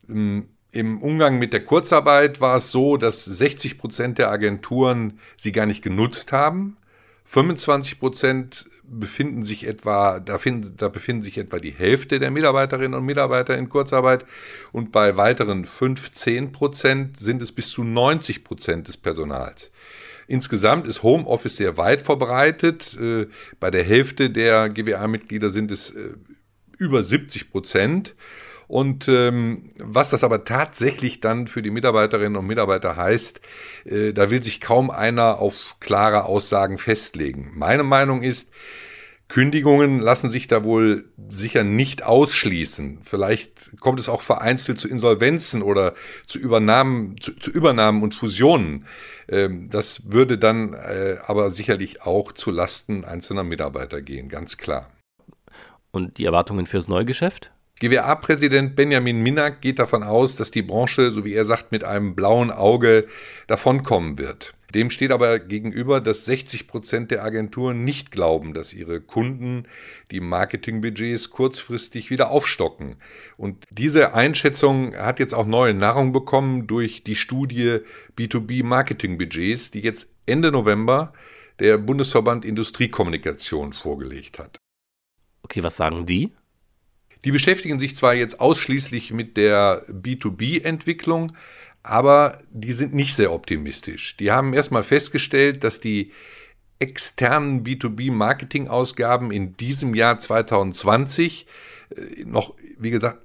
Im 0.06 1.02
Umgang 1.02 1.38
mit 1.38 1.54
der 1.54 1.64
Kurzarbeit 1.64 2.42
war 2.42 2.56
es 2.56 2.70
so, 2.70 2.98
dass 2.98 3.24
60 3.24 3.78
Prozent 3.78 4.18
der 4.18 4.30
Agenturen 4.30 5.18
sie 5.38 5.52
gar 5.52 5.64
nicht 5.64 5.82
genutzt 5.82 6.32
haben. 6.32 6.76
25 7.24 7.98
Prozent 7.98 8.66
befinden 8.86 9.42
sich 9.42 9.66
etwa, 9.66 10.20
da, 10.20 10.36
finden, 10.36 10.76
da 10.76 10.88
befinden 10.88 11.22
sich 11.22 11.38
etwa 11.38 11.58
die 11.58 11.72
Hälfte 11.72 12.18
der 12.18 12.30
Mitarbeiterinnen 12.30 12.92
und 12.92 13.06
Mitarbeiter 13.06 13.56
in 13.56 13.70
Kurzarbeit 13.70 14.26
und 14.72 14.92
bei 14.92 15.16
weiteren 15.16 15.64
15 15.64 16.52
Prozent 16.52 17.18
sind 17.18 17.40
es 17.40 17.52
bis 17.52 17.70
zu 17.70 17.82
90 17.82 18.44
Prozent 18.44 18.88
des 18.88 18.98
Personals. 18.98 19.72
Insgesamt 20.26 20.86
ist 20.86 21.02
Homeoffice 21.02 21.56
sehr 21.56 21.76
weit 21.76 22.02
verbreitet. 22.02 22.96
Äh, 23.00 23.26
bei 23.60 23.70
der 23.70 23.84
Hälfte 23.84 24.30
der 24.30 24.68
GWA-Mitglieder 24.68 25.50
sind 25.50 25.70
es 25.70 25.90
äh, 25.90 26.10
über 26.78 27.02
70 27.02 27.50
Prozent. 27.50 28.14
Und 28.66 29.08
ähm, 29.08 29.70
was 29.78 30.10
das 30.10 30.24
aber 30.24 30.44
tatsächlich 30.44 31.20
dann 31.20 31.48
für 31.48 31.60
die 31.60 31.70
Mitarbeiterinnen 31.70 32.36
und 32.36 32.46
Mitarbeiter 32.46 32.96
heißt, 32.96 33.40
äh, 33.84 34.12
da 34.12 34.30
will 34.30 34.42
sich 34.42 34.60
kaum 34.60 34.90
einer 34.90 35.38
auf 35.38 35.76
klare 35.80 36.24
Aussagen 36.24 36.78
festlegen. 36.78 37.52
Meine 37.54 37.82
Meinung 37.82 38.22
ist, 38.22 38.50
Kündigungen 39.28 40.00
lassen 40.00 40.28
sich 40.28 40.48
da 40.48 40.64
wohl 40.64 41.06
sicher 41.28 41.64
nicht 41.64 42.02
ausschließen. 42.02 43.00
Vielleicht 43.02 43.80
kommt 43.80 43.98
es 43.98 44.08
auch 44.08 44.22
vereinzelt 44.22 44.78
zu 44.78 44.86
Insolvenzen 44.86 45.62
oder 45.62 45.94
zu 46.26 46.38
Übernahmen, 46.38 47.16
zu, 47.20 47.34
zu 47.38 47.50
Übernahmen 47.50 48.02
und 48.02 48.14
Fusionen. 48.14 48.86
Ähm, 49.28 49.70
das 49.70 50.12
würde 50.12 50.38
dann 50.38 50.74
äh, 50.74 51.16
aber 51.26 51.50
sicherlich 51.50 52.02
auch 52.02 52.32
zu 52.32 52.50
Lasten 52.50 53.04
einzelner 53.04 53.44
Mitarbeiter 53.44 54.02
gehen, 54.02 54.28
ganz 54.28 54.58
klar. 54.58 54.90
Und 55.90 56.18
die 56.18 56.24
Erwartungen 56.24 56.66
fürs 56.66 56.88
Neugeschäft? 56.88 57.50
GWA-Präsident 57.80 58.76
Benjamin 58.76 59.22
Minak 59.22 59.60
geht 59.60 59.78
davon 59.78 60.02
aus, 60.02 60.36
dass 60.36 60.50
die 60.50 60.62
Branche, 60.62 61.10
so 61.10 61.24
wie 61.24 61.34
er 61.34 61.44
sagt, 61.44 61.72
mit 61.72 61.82
einem 61.82 62.14
blauen 62.14 62.50
Auge 62.50 63.08
davonkommen 63.46 64.16
wird. 64.16 64.54
Dem 64.74 64.90
steht 64.90 65.12
aber 65.12 65.38
gegenüber, 65.38 66.00
dass 66.00 66.24
60 66.24 66.66
Prozent 66.66 67.12
der 67.12 67.22
Agenturen 67.22 67.84
nicht 67.84 68.10
glauben, 68.10 68.54
dass 68.54 68.72
ihre 68.72 69.00
Kunden 69.00 69.68
die 70.10 70.18
Marketingbudgets 70.18 71.30
kurzfristig 71.30 72.10
wieder 72.10 72.30
aufstocken. 72.30 72.96
Und 73.36 73.64
diese 73.70 74.14
Einschätzung 74.14 74.96
hat 74.96 75.20
jetzt 75.20 75.32
auch 75.32 75.46
neue 75.46 75.74
Nahrung 75.74 76.12
bekommen 76.12 76.66
durch 76.66 77.04
die 77.04 77.14
Studie 77.14 77.78
B2B 78.18 78.64
Marketingbudgets, 78.64 79.70
die 79.70 79.80
jetzt 79.80 80.12
Ende 80.26 80.50
November 80.50 81.12
der 81.60 81.78
Bundesverband 81.78 82.44
Industriekommunikation 82.44 83.72
vorgelegt 83.72 84.40
hat. 84.40 84.58
Okay, 85.42 85.62
was 85.62 85.76
sagen 85.76 86.04
die? 86.04 86.32
Die 87.24 87.30
beschäftigen 87.30 87.78
sich 87.78 87.96
zwar 87.96 88.14
jetzt 88.14 88.40
ausschließlich 88.40 89.12
mit 89.12 89.36
der 89.36 89.86
B2B-Entwicklung, 89.88 91.32
aber 91.84 92.40
die 92.50 92.72
sind 92.72 92.94
nicht 92.94 93.14
sehr 93.14 93.32
optimistisch. 93.32 94.16
Die 94.16 94.32
haben 94.32 94.54
erstmal 94.54 94.82
festgestellt, 94.82 95.62
dass 95.62 95.80
die 95.80 96.12
externen 96.78 97.62
B2B-Marketing-Ausgaben 97.62 99.30
in 99.30 99.56
diesem 99.56 99.94
Jahr 99.94 100.18
2020 100.18 101.46
äh, 101.90 102.24
noch, 102.24 102.54
wie 102.78 102.90
gesagt, 102.90 103.18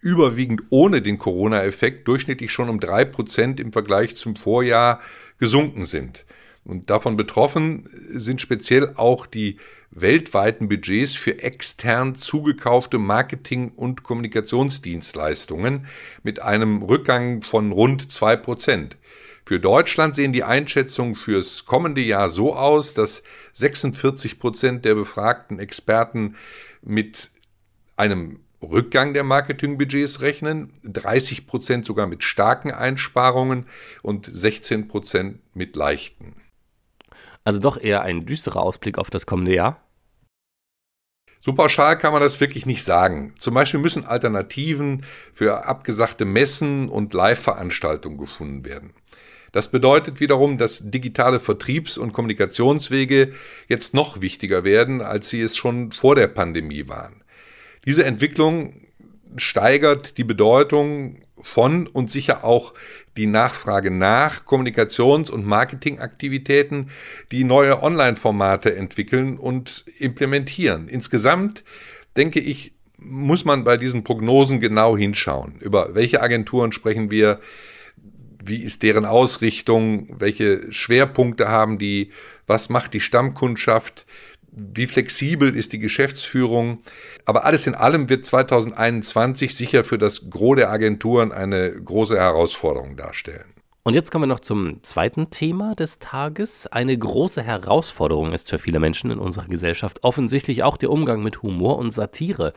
überwiegend 0.00 0.62
ohne 0.68 1.00
den 1.00 1.18
Corona-Effekt 1.18 2.06
durchschnittlich 2.06 2.52
schon 2.52 2.68
um 2.68 2.80
drei 2.80 3.04
Prozent 3.04 3.58
im 3.58 3.72
Vergleich 3.72 4.14
zum 4.16 4.36
Vorjahr 4.36 5.00
gesunken 5.38 5.84
sind. 5.86 6.24
Und 6.64 6.90
davon 6.90 7.16
betroffen 7.16 7.88
sind 8.10 8.40
speziell 8.40 8.92
auch 8.96 9.26
die 9.26 9.58
weltweiten 9.92 10.68
Budgets 10.68 11.14
für 11.14 11.42
extern 11.42 12.16
zugekaufte 12.16 12.98
Marketing- 12.98 13.72
und 13.76 14.02
Kommunikationsdienstleistungen 14.02 15.86
mit 16.22 16.40
einem 16.40 16.82
Rückgang 16.82 17.42
von 17.42 17.72
rund 17.72 18.10
zwei 18.10 18.36
Prozent. 18.36 18.96
Für 19.44 19.60
Deutschland 19.60 20.14
sehen 20.14 20.32
die 20.32 20.44
Einschätzungen 20.44 21.14
fürs 21.14 21.66
kommende 21.66 22.00
Jahr 22.00 22.30
so 22.30 22.54
aus, 22.54 22.94
dass 22.94 23.22
46 23.54 24.38
Prozent 24.38 24.84
der 24.84 24.94
befragten 24.94 25.58
Experten 25.58 26.36
mit 26.80 27.30
einem 27.96 28.40
Rückgang 28.62 29.12
der 29.12 29.24
Marketingbudgets 29.24 30.20
rechnen, 30.20 30.72
30 30.84 31.46
Prozent 31.46 31.84
sogar 31.84 32.06
mit 32.06 32.22
starken 32.22 32.70
Einsparungen 32.70 33.66
und 34.02 34.30
16 34.32 34.86
Prozent 34.86 35.40
mit 35.54 35.74
leichten. 35.74 36.41
Also 37.44 37.58
doch 37.58 37.80
eher 37.80 38.02
ein 38.02 38.24
düsterer 38.24 38.60
Ausblick 38.60 38.98
auf 38.98 39.10
das 39.10 39.26
kommende 39.26 39.54
Jahr? 39.54 39.80
So 41.44 41.54
pauschal 41.54 41.98
kann 41.98 42.12
man 42.12 42.22
das 42.22 42.40
wirklich 42.40 42.66
nicht 42.66 42.84
sagen. 42.84 43.34
Zum 43.38 43.54
Beispiel 43.54 43.80
müssen 43.80 44.04
Alternativen 44.04 45.04
für 45.32 45.66
abgesagte 45.66 46.24
Messen 46.24 46.88
und 46.88 47.14
Live-Veranstaltungen 47.14 48.16
gefunden 48.16 48.64
werden. 48.64 48.94
Das 49.50 49.68
bedeutet 49.68 50.20
wiederum, 50.20 50.56
dass 50.56 50.90
digitale 50.90 51.40
Vertriebs- 51.40 51.98
und 51.98 52.12
Kommunikationswege 52.12 53.34
jetzt 53.68 53.92
noch 53.92 54.20
wichtiger 54.20 54.64
werden, 54.64 55.02
als 55.02 55.28
sie 55.28 55.42
es 55.42 55.56
schon 55.56 55.92
vor 55.92 56.14
der 56.14 56.28
Pandemie 56.28 56.88
waren. 56.88 57.22
Diese 57.84 58.04
Entwicklung 58.04 58.86
steigert 59.36 60.16
die 60.18 60.24
Bedeutung 60.24 61.20
von 61.42 61.86
und 61.86 62.10
sicher 62.10 62.44
auch 62.44 62.74
die 63.16 63.26
Nachfrage 63.26 63.90
nach 63.90 64.46
Kommunikations- 64.46 65.30
und 65.30 65.46
Marketingaktivitäten, 65.46 66.90
die 67.30 67.44
neue 67.44 67.82
Online-Formate 67.82 68.74
entwickeln 68.74 69.36
und 69.36 69.84
implementieren. 69.98 70.88
Insgesamt 70.88 71.64
denke 72.16 72.40
ich, 72.40 72.72
muss 72.98 73.44
man 73.44 73.64
bei 73.64 73.76
diesen 73.76 74.04
Prognosen 74.04 74.60
genau 74.60 74.96
hinschauen. 74.96 75.56
Über 75.60 75.94
welche 75.94 76.22
Agenturen 76.22 76.72
sprechen 76.72 77.10
wir? 77.10 77.40
Wie 78.44 78.62
ist 78.62 78.82
deren 78.82 79.04
Ausrichtung? 79.04 80.08
Welche 80.18 80.72
Schwerpunkte 80.72 81.48
haben 81.48 81.78
die? 81.78 82.12
Was 82.46 82.68
macht 82.68 82.94
die 82.94 83.00
Stammkundschaft? 83.00 84.06
Wie 84.52 84.86
flexibel 84.86 85.56
ist 85.56 85.72
die 85.72 85.78
Geschäftsführung. 85.78 86.82
Aber 87.24 87.44
alles 87.44 87.66
in 87.66 87.74
allem 87.74 88.08
wird 88.08 88.26
2021 88.26 89.54
sicher 89.54 89.84
für 89.84 89.98
das 89.98 90.30
Gros 90.30 90.56
der 90.56 90.70
Agenturen 90.70 91.32
eine 91.32 91.72
große 91.72 92.16
Herausforderung 92.16 92.96
darstellen. 92.96 93.52
Und 93.84 93.94
jetzt 93.94 94.12
kommen 94.12 94.22
wir 94.22 94.28
noch 94.28 94.38
zum 94.38 94.80
zweiten 94.84 95.30
Thema 95.30 95.74
des 95.74 95.98
Tages. 95.98 96.68
Eine 96.68 96.96
große 96.96 97.42
Herausforderung 97.42 98.32
ist 98.32 98.48
für 98.48 98.60
viele 98.60 98.78
Menschen 98.78 99.10
in 99.10 99.18
unserer 99.18 99.48
Gesellschaft 99.48 100.04
offensichtlich 100.04 100.62
auch 100.62 100.76
der 100.76 100.92
Umgang 100.92 101.24
mit 101.24 101.42
Humor 101.42 101.78
und 101.78 101.90
Satire. 101.90 102.52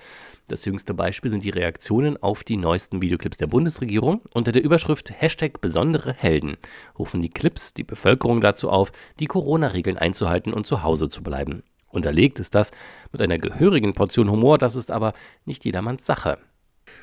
Das 0.48 0.66
jüngste 0.66 0.94
Beispiel 0.94 1.32
sind 1.32 1.44
die 1.44 1.50
Reaktionen 1.50 2.22
auf 2.22 2.44
die 2.44 2.58
neuesten 2.58 3.02
Videoclips 3.02 3.38
der 3.38 3.48
Bundesregierung. 3.48 4.22
Unter 4.36 4.52
der 4.52 4.64
Überschrift 4.64 5.20
Hashtag 5.20 5.62
besondere 5.62 6.14
Helden 6.14 6.58
rufen 7.00 7.24
die 7.24 7.30
Clips 7.30 7.74
die 7.74 7.84
Bevölkerung 7.84 8.40
dazu 8.40 8.70
auf, 8.70 8.92
die 9.20 9.26
Corona-Regeln 9.26 9.98
einzuhalten 9.98 10.54
und 10.54 10.68
zu 10.68 10.84
Hause 10.84 11.10
zu 11.10 11.24
bleiben. 11.24 11.64
Unterlegt 11.96 12.40
ist 12.40 12.54
das 12.56 12.72
mit 13.12 13.22
einer 13.22 13.40
gehörigen 13.40 13.94
Portion 13.94 14.30
Humor, 14.30 14.58
das 14.58 14.76
ist 14.76 14.92
aber 14.92 15.14
nicht 15.46 15.66
jedermanns 15.66 16.06
Sache. 16.06 16.38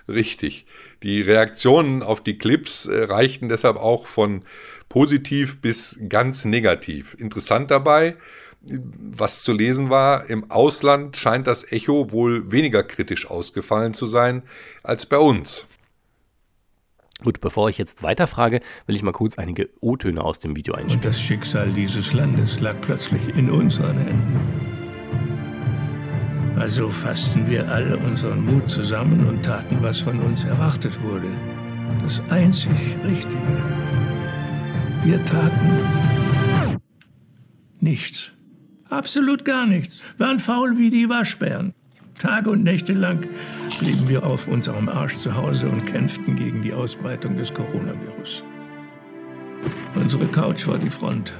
Richtig. 0.08 0.66
Die 1.02 1.22
Reaktionen 1.22 2.02
auf 2.02 2.22
die 2.22 2.38
Clips 2.38 2.86
äh, 2.86 3.04
reichten 3.04 3.48
deshalb 3.48 3.76
auch 3.76 4.06
von 4.06 4.44
positiv 4.88 5.60
bis 5.60 5.98
ganz 6.08 6.44
negativ. 6.44 7.14
Interessant 7.18 7.70
dabei, 7.70 8.16
was 8.60 9.42
zu 9.42 9.52
lesen 9.52 9.90
war, 9.90 10.28
im 10.30 10.50
Ausland 10.50 11.16
scheint 11.16 11.46
das 11.46 11.70
Echo 11.72 12.12
wohl 12.12 12.52
weniger 12.52 12.82
kritisch 12.82 13.28
ausgefallen 13.28 13.94
zu 13.94 14.06
sein 14.06 14.42
als 14.82 15.06
bei 15.06 15.18
uns. 15.18 15.66
Gut, 17.22 17.40
bevor 17.40 17.70
ich 17.70 17.78
jetzt 17.78 18.02
weiterfrage, 18.02 18.60
will 18.86 18.96
ich 18.96 19.02
mal 19.02 19.12
kurz 19.12 19.38
einige 19.38 19.70
O-Töne 19.80 20.22
aus 20.22 20.40
dem 20.40 20.56
Video 20.56 20.74
einspielen. 20.74 20.98
Und 20.98 21.04
das 21.04 21.20
Schicksal 21.20 21.70
dieses 21.70 22.12
Landes 22.12 22.60
lag 22.60 22.74
plötzlich 22.80 23.36
in 23.36 23.50
unseren 23.50 23.96
Händen. 23.96 24.81
Also 26.62 26.88
fassten 26.88 27.50
wir 27.50 27.68
alle 27.68 27.96
unseren 27.96 28.44
Mut 28.44 28.70
zusammen 28.70 29.26
und 29.26 29.42
taten, 29.42 29.78
was 29.80 29.98
von 29.98 30.20
uns 30.20 30.44
erwartet 30.44 31.02
wurde. 31.02 31.26
Das 32.04 32.22
einzig 32.30 32.70
Richtige. 33.04 33.56
Wir 35.02 35.24
taten 35.24 36.78
nichts. 37.80 38.30
Absolut 38.88 39.44
gar 39.44 39.66
nichts. 39.66 40.02
Waren 40.18 40.38
faul 40.38 40.78
wie 40.78 40.90
die 40.90 41.08
Waschbären. 41.08 41.74
Tage 42.20 42.50
und 42.50 42.62
Nächte 42.62 42.92
lang 42.92 43.26
blieben 43.80 44.08
wir 44.08 44.24
auf 44.24 44.46
unserem 44.46 44.88
Arsch 44.88 45.16
zu 45.16 45.34
Hause 45.34 45.68
und 45.68 45.84
kämpften 45.86 46.36
gegen 46.36 46.62
die 46.62 46.72
Ausbreitung 46.72 47.36
des 47.36 47.52
Coronavirus. 47.52 48.44
Unsere 49.96 50.26
Couch 50.26 50.68
war 50.68 50.78
die 50.78 50.90
Front 50.90 51.34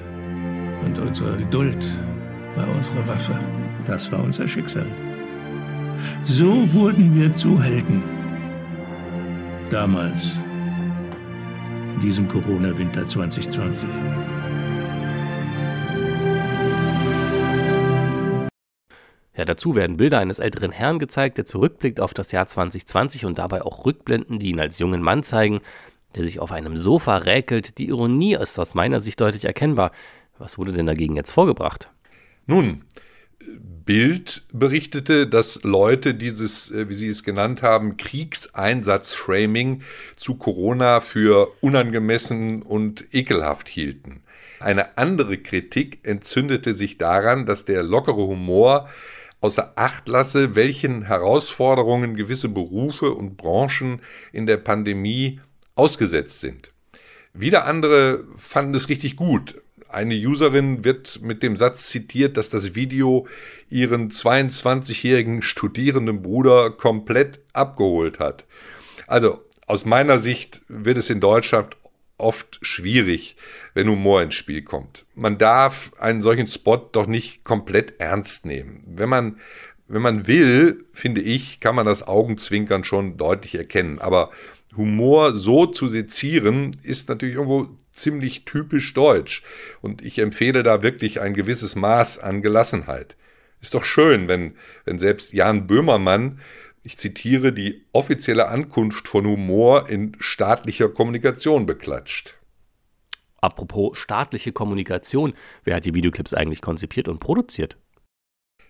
und 0.85 0.99
unsere 0.99 1.37
Geduld 1.37 1.79
war 2.57 2.67
unsere 2.75 3.07
Waffe. 3.07 3.39
Das 3.87 4.11
war 4.11 4.25
unser 4.25 4.49
Schicksal. 4.49 4.87
So 6.25 6.73
wurden 6.73 7.15
wir 7.15 7.33
zu 7.33 7.63
Helden. 7.63 8.03
Damals, 9.71 10.37
in 11.95 12.01
diesem 12.01 12.29
Corona-Winter 12.29 13.05
2020. 13.05 13.89
Ja, 19.35 19.47
dazu 19.47 19.75
werden 19.75 19.97
Bilder 19.97 20.19
eines 20.19 20.39
älteren 20.39 20.73
Herrn 20.73 20.99
gezeigt, 20.99 21.39
der 21.39 21.47
zurückblickt 21.47 22.01
auf 22.01 22.13
das 22.15 22.33
Jahr 22.33 22.47
2020 22.47 23.25
und 23.25 23.39
dabei 23.39 23.63
auch 23.63 23.87
Rückblenden, 23.87 24.39
die 24.39 24.51
ihn 24.51 24.61
als 24.61 24.79
jungen 24.79 25.03
Mann 25.03 25.23
zeigen, 25.23 25.61
der 26.15 26.25
sich 26.25 26.39
auf 26.39 26.53
einem 26.53 26.77
Sofa 26.77 27.17
räkelt. 27.17 27.79
Die 27.79 27.89
Ironie 27.89 28.35
ist 28.35 28.59
aus 28.59 28.75
meiner 28.75 29.01
Sicht 29.01 29.21
deutlich 29.21 29.47
erkennbar. 29.47 29.91
Was 30.39 30.59
wurde 30.59 30.73
denn 30.73 30.87
dagegen 30.87 31.17
jetzt 31.17 31.33
vorgebracht? 31.33 31.91
Nun, 32.47 32.85
Bild 33.85 34.45
berichtete, 34.53 35.27
dass 35.27 35.63
Leute 35.65 36.15
dieses, 36.15 36.71
äh, 36.71 36.89
wie 36.89 36.95
Sie 36.95 37.09
es 37.09 37.23
genannt 37.25 37.63
haben, 37.63 37.97
Kriegseinsatzframing 37.97 39.83
zu 40.17 40.37
Corona 40.37 41.01
für 41.01 41.53
unangemessen 41.61 42.63
und 42.63 43.07
ekelhaft 43.13 43.69
hielten. 43.69 44.23
Eine 44.61 44.97
andere 44.97 45.39
Kritik 45.39 45.99
entzündete 46.05 46.75
sich 46.75 46.97
daran, 46.97 47.47
dass 47.47 47.65
der 47.65 47.83
lockere 47.83 48.27
Humor 48.27 48.89
außer 49.41 49.73
Acht 49.75 50.07
lasse, 50.07 50.55
welchen 50.55 51.03
Herausforderungen 51.03 52.15
gewisse 52.15 52.49
Berufe 52.49 53.13
und 53.13 53.37
Branchen 53.37 54.01
in 54.33 54.47
der 54.47 54.59
Pandemie 54.59 55.41
ausgesetzt 55.75 56.41
sind. 56.41 56.73
Wieder 57.35 57.65
andere 57.65 58.25
fanden 58.37 58.75
es 58.75 58.89
richtig 58.89 59.17
gut. 59.17 59.62
Eine 59.93 60.15
Userin 60.15 60.87
wird 60.87 61.21
mit 61.21 61.43
dem 61.43 61.55
Satz 61.55 61.89
zitiert, 61.89 62.39
dass 62.39 62.49
das 62.49 62.75
Video 62.75 63.27
ihren 63.69 64.11
22-jährigen 64.11 65.43
studierenden 65.43 66.23
Bruder 66.23 66.71
komplett 66.71 67.41
abgeholt 67.53 68.19
hat. 68.19 68.47
Also 69.07 69.45
aus 69.67 69.85
meiner 69.85 70.19
Sicht 70.19 70.63
wird 70.69 70.97
es 70.97 71.11
in 71.11 71.21
Deutschland 71.21 71.77
oft 72.17 72.59
schwierig, 72.63 73.37
wenn 73.75 73.87
Humor 73.87 74.23
ins 74.23 74.35
Spiel 74.35 74.63
kommt. 74.63 75.05
Man 75.15 75.37
darf 75.37 75.93
einen 75.99 76.23
solchen 76.23 76.47
Spot 76.47 76.79
doch 76.79 77.07
nicht 77.07 77.45
komplett 77.45 78.01
ernst 78.01 78.47
nehmen. 78.47 78.83
Wenn 78.87 79.11
man, 79.11 79.41
wenn 79.89 80.01
man 80.01 80.27
will, 80.27 80.87
finde 80.95 81.21
ich, 81.21 81.61
kann 81.61 81.75
man 81.75 81.85
das 81.85 82.07
Augenzwinkern 82.09 82.85
schon 82.85 83.19
deutlich 83.19 83.57
erkennen. 83.57 83.99
Aber 83.99 84.31
Humor 84.75 85.37
so 85.37 85.67
zu 85.67 85.87
sezieren, 85.87 86.77
ist 86.83 87.11
natürlich 87.11 87.35
irgendwo 87.35 87.69
ziemlich 87.93 88.45
typisch 88.45 88.95
deutsch. 88.95 89.43
Und 89.81 90.03
ich 90.03 90.19
empfehle 90.19 90.63
da 90.63 90.83
wirklich 90.83 91.21
ein 91.21 91.35
gewisses 91.35 91.77
Maß 91.77 92.19
an 92.19 92.43
Gelassenheit. 92.43 93.17
Ist 93.61 93.75
doch 93.75 93.85
schön, 93.85 94.29
wenn, 94.29 94.57
wenn 94.85 94.99
selbst 94.99 95.33
Jan 95.33 95.67
Böhmermann, 95.67 96.41
ich 96.83 96.99
zitiere, 96.99 97.53
die 97.53 97.85
offizielle 97.93 98.49
Ankunft 98.49 99.07
von 99.07 99.25
Humor 99.25 99.89
in 99.89 100.17
staatlicher 100.19 100.89
Kommunikation 100.89 101.65
beklatscht. 101.65 102.39
Apropos 103.41 103.99
staatliche 103.99 104.53
Kommunikation, 104.53 105.35
wer 105.65 105.77
hat 105.77 105.85
die 105.85 105.95
Videoclips 105.95 106.35
eigentlich 106.35 106.61
konzipiert 106.61 107.09
und 107.09 107.21
produziert? 107.21 107.77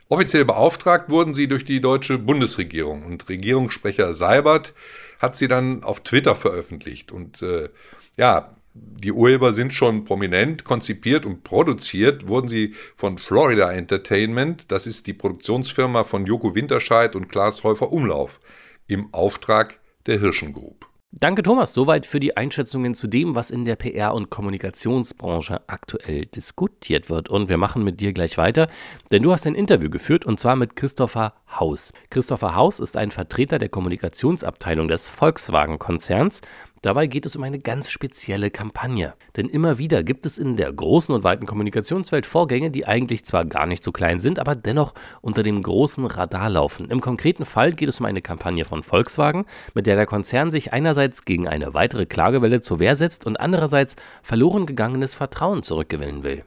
Offiziell 0.08 0.44
beauftragt 0.44 1.08
wurden 1.08 1.34
sie 1.34 1.48
durch 1.48 1.64
die 1.64 1.80
deutsche 1.80 2.18
Bundesregierung 2.18 3.04
und 3.04 3.28
Regierungssprecher 3.30 4.12
Seibert 4.12 4.74
hat 5.18 5.36
sie 5.36 5.48
dann 5.48 5.84
auf 5.84 6.00
Twitter 6.00 6.36
veröffentlicht. 6.36 7.12
Und 7.12 7.40
äh, 7.40 7.70
ja, 8.18 8.56
die 8.74 9.12
Urheber 9.12 9.52
sind 9.52 9.74
schon 9.74 10.04
prominent, 10.04 10.64
konzipiert 10.64 11.26
und 11.26 11.44
produziert 11.44 12.28
wurden 12.28 12.48
sie 12.48 12.74
von 12.96 13.18
Florida 13.18 13.70
Entertainment, 13.70 14.70
das 14.72 14.86
ist 14.86 15.06
die 15.06 15.12
Produktionsfirma 15.12 16.04
von 16.04 16.24
Joko 16.24 16.54
Winterscheid 16.54 17.14
und 17.14 17.28
Klaas 17.28 17.64
Häufer 17.64 17.92
Umlauf, 17.92 18.40
im 18.86 19.12
Auftrag 19.12 19.78
der 20.06 20.18
Hirschen 20.18 20.52
Group. 20.54 20.86
Danke 21.14 21.42
Thomas, 21.42 21.74
soweit 21.74 22.06
für 22.06 22.20
die 22.20 22.38
Einschätzungen 22.38 22.94
zu 22.94 23.06
dem, 23.06 23.34
was 23.34 23.50
in 23.50 23.66
der 23.66 23.76
PR- 23.76 24.14
und 24.14 24.30
Kommunikationsbranche 24.30 25.60
aktuell 25.66 26.24
diskutiert 26.24 27.10
wird. 27.10 27.28
Und 27.28 27.50
wir 27.50 27.58
machen 27.58 27.84
mit 27.84 28.00
dir 28.00 28.14
gleich 28.14 28.38
weiter, 28.38 28.66
denn 29.10 29.22
du 29.22 29.30
hast 29.30 29.46
ein 29.46 29.54
Interview 29.54 29.90
geführt 29.90 30.24
und 30.24 30.40
zwar 30.40 30.56
mit 30.56 30.74
Christopher 30.74 31.34
Haus. 31.54 31.92
Christopher 32.08 32.54
Haus 32.54 32.80
ist 32.80 32.96
ein 32.96 33.10
Vertreter 33.10 33.58
der 33.58 33.68
Kommunikationsabteilung 33.68 34.88
des 34.88 35.06
Volkswagen-Konzerns 35.08 36.40
Dabei 36.82 37.06
geht 37.06 37.26
es 37.26 37.36
um 37.36 37.44
eine 37.44 37.60
ganz 37.60 37.90
spezielle 37.90 38.50
Kampagne. 38.50 39.14
Denn 39.36 39.48
immer 39.48 39.78
wieder 39.78 40.02
gibt 40.02 40.26
es 40.26 40.36
in 40.36 40.56
der 40.56 40.72
großen 40.72 41.14
und 41.14 41.22
weiten 41.22 41.46
Kommunikationswelt 41.46 42.26
Vorgänge, 42.26 42.72
die 42.72 42.88
eigentlich 42.88 43.24
zwar 43.24 43.44
gar 43.44 43.66
nicht 43.66 43.84
so 43.84 43.92
klein 43.92 44.18
sind, 44.18 44.40
aber 44.40 44.56
dennoch 44.56 44.92
unter 45.20 45.44
dem 45.44 45.62
großen 45.62 46.04
Radar 46.06 46.50
laufen. 46.50 46.90
Im 46.90 47.00
konkreten 47.00 47.44
Fall 47.44 47.72
geht 47.72 47.88
es 47.88 48.00
um 48.00 48.06
eine 48.06 48.20
Kampagne 48.20 48.64
von 48.64 48.82
Volkswagen, 48.82 49.46
mit 49.74 49.86
der 49.86 49.94
der 49.94 50.06
Konzern 50.06 50.50
sich 50.50 50.72
einerseits 50.72 51.24
gegen 51.24 51.46
eine 51.46 51.72
weitere 51.72 52.04
Klagewelle 52.04 52.60
zur 52.62 52.80
Wehr 52.80 52.96
setzt 52.96 53.26
und 53.26 53.38
andererseits 53.38 53.94
verloren 54.24 54.66
gegangenes 54.66 55.14
Vertrauen 55.14 55.62
zurückgewinnen 55.62 56.24
will. 56.24 56.44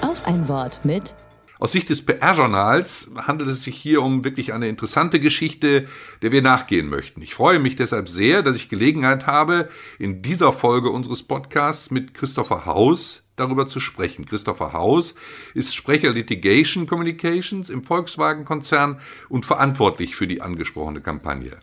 Auf 0.00 0.26
ein 0.26 0.48
Wort 0.48 0.80
mit 0.82 1.14
aus 1.60 1.72
Sicht 1.72 1.90
des 1.90 2.00
PR-Journals 2.04 3.12
handelt 3.14 3.50
es 3.50 3.62
sich 3.62 3.76
hier 3.76 4.02
um 4.02 4.24
wirklich 4.24 4.54
eine 4.54 4.66
interessante 4.66 5.20
Geschichte, 5.20 5.86
der 6.22 6.32
wir 6.32 6.40
nachgehen 6.40 6.88
möchten. 6.88 7.20
Ich 7.20 7.34
freue 7.34 7.58
mich 7.58 7.76
deshalb 7.76 8.08
sehr, 8.08 8.42
dass 8.42 8.56
ich 8.56 8.70
Gelegenheit 8.70 9.26
habe, 9.26 9.68
in 9.98 10.22
dieser 10.22 10.54
Folge 10.54 10.88
unseres 10.88 11.22
Podcasts 11.22 11.90
mit 11.90 12.14
Christopher 12.14 12.64
Haus 12.64 13.24
darüber 13.36 13.66
zu 13.66 13.78
sprechen. 13.78 14.24
Christopher 14.24 14.72
Haus 14.72 15.14
ist 15.52 15.74
Sprecher 15.74 16.10
Litigation 16.12 16.86
Communications 16.86 17.68
im 17.68 17.84
Volkswagen-Konzern 17.84 18.98
und 19.28 19.44
verantwortlich 19.44 20.16
für 20.16 20.26
die 20.26 20.40
angesprochene 20.40 21.02
Kampagne. 21.02 21.58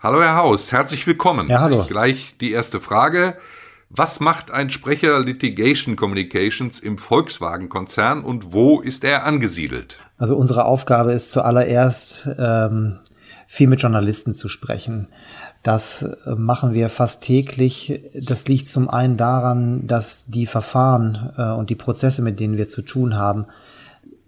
Hallo 0.00 0.22
Herr 0.22 0.36
Haus, 0.36 0.72
herzlich 0.72 1.06
willkommen. 1.06 1.48
Ja, 1.48 1.60
hallo. 1.60 1.84
Gleich 1.86 2.36
die 2.40 2.52
erste 2.52 2.80
Frage. 2.80 3.36
Was 3.96 4.18
macht 4.18 4.50
ein 4.50 4.70
Sprecher 4.70 5.20
Litigation 5.20 5.94
Communications 5.94 6.80
im 6.80 6.98
Volkswagen-Konzern 6.98 8.24
und 8.24 8.52
wo 8.52 8.80
ist 8.80 9.04
er 9.04 9.24
angesiedelt? 9.24 10.00
Also 10.18 10.36
unsere 10.36 10.64
Aufgabe 10.64 11.12
ist 11.12 11.30
zuallererst, 11.30 12.28
ähm, 12.36 12.98
viel 13.46 13.68
mit 13.68 13.80
Journalisten 13.82 14.34
zu 14.34 14.48
sprechen. 14.48 15.06
Das 15.62 16.02
äh, 16.02 16.34
machen 16.34 16.74
wir 16.74 16.88
fast 16.88 17.22
täglich. 17.22 18.02
Das 18.20 18.48
liegt 18.48 18.66
zum 18.66 18.90
einen 18.90 19.16
daran, 19.16 19.86
dass 19.86 20.26
die 20.26 20.46
Verfahren 20.46 21.32
äh, 21.38 21.52
und 21.52 21.70
die 21.70 21.76
Prozesse, 21.76 22.20
mit 22.20 22.40
denen 22.40 22.56
wir 22.56 22.66
zu 22.66 22.82
tun 22.82 23.14
haben, 23.14 23.46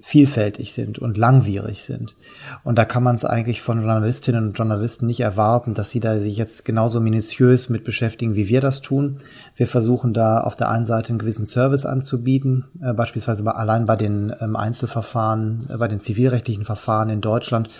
vielfältig 0.01 0.75
sind 0.75 0.99
und 0.99 1.17
langwierig 1.17 1.83
sind. 1.83 2.17
Und 2.65 2.79
da 2.79 2.85
kann 2.85 3.03
man 3.03 3.17
es 3.17 3.25
eigentlich 3.25 3.63
von 3.63 3.79
Journalistinnen 3.79 4.49
und 4.49 4.59
Journalisten 4.59 5.07
nicht 5.07 5.21
erwarten, 5.21 5.75
dass 5.75 5.91
sie 5.91 6.01
da 6.01 6.19
sich 6.21 6.37
jetzt 6.37 6.65
genauso 6.65 7.01
minutiös 7.01 7.71
mit 7.71 7.83
beschäftigen, 7.83 8.35
wie 8.35 8.49
wir 8.49 8.61
das 8.61 8.83
tun. 8.83 9.17
Wir 9.57 9.67
versuchen 9.67 10.13
da 10.13 10.41
auf 10.41 10.55
der 10.55 10.69
einen 10.69 10.87
Seite 10.87 11.11
einen 11.11 11.19
gewissen 11.19 11.47
Service 11.47 11.87
anzubieten, 11.87 12.67
äh, 12.83 12.93
beispielsweise 12.93 13.43
bei, 13.43 13.53
allein 13.53 13.87
bei 13.87 13.97
den 13.97 14.35
ähm, 14.41 14.55
Einzelverfahren, 14.55 15.67
äh, 15.71 15.77
bei 15.79 15.89
den 15.89 16.01
zivilrechtlichen 16.01 16.65
Verfahren 16.65 17.09
in 17.09 17.23
Deutschland 17.23 17.71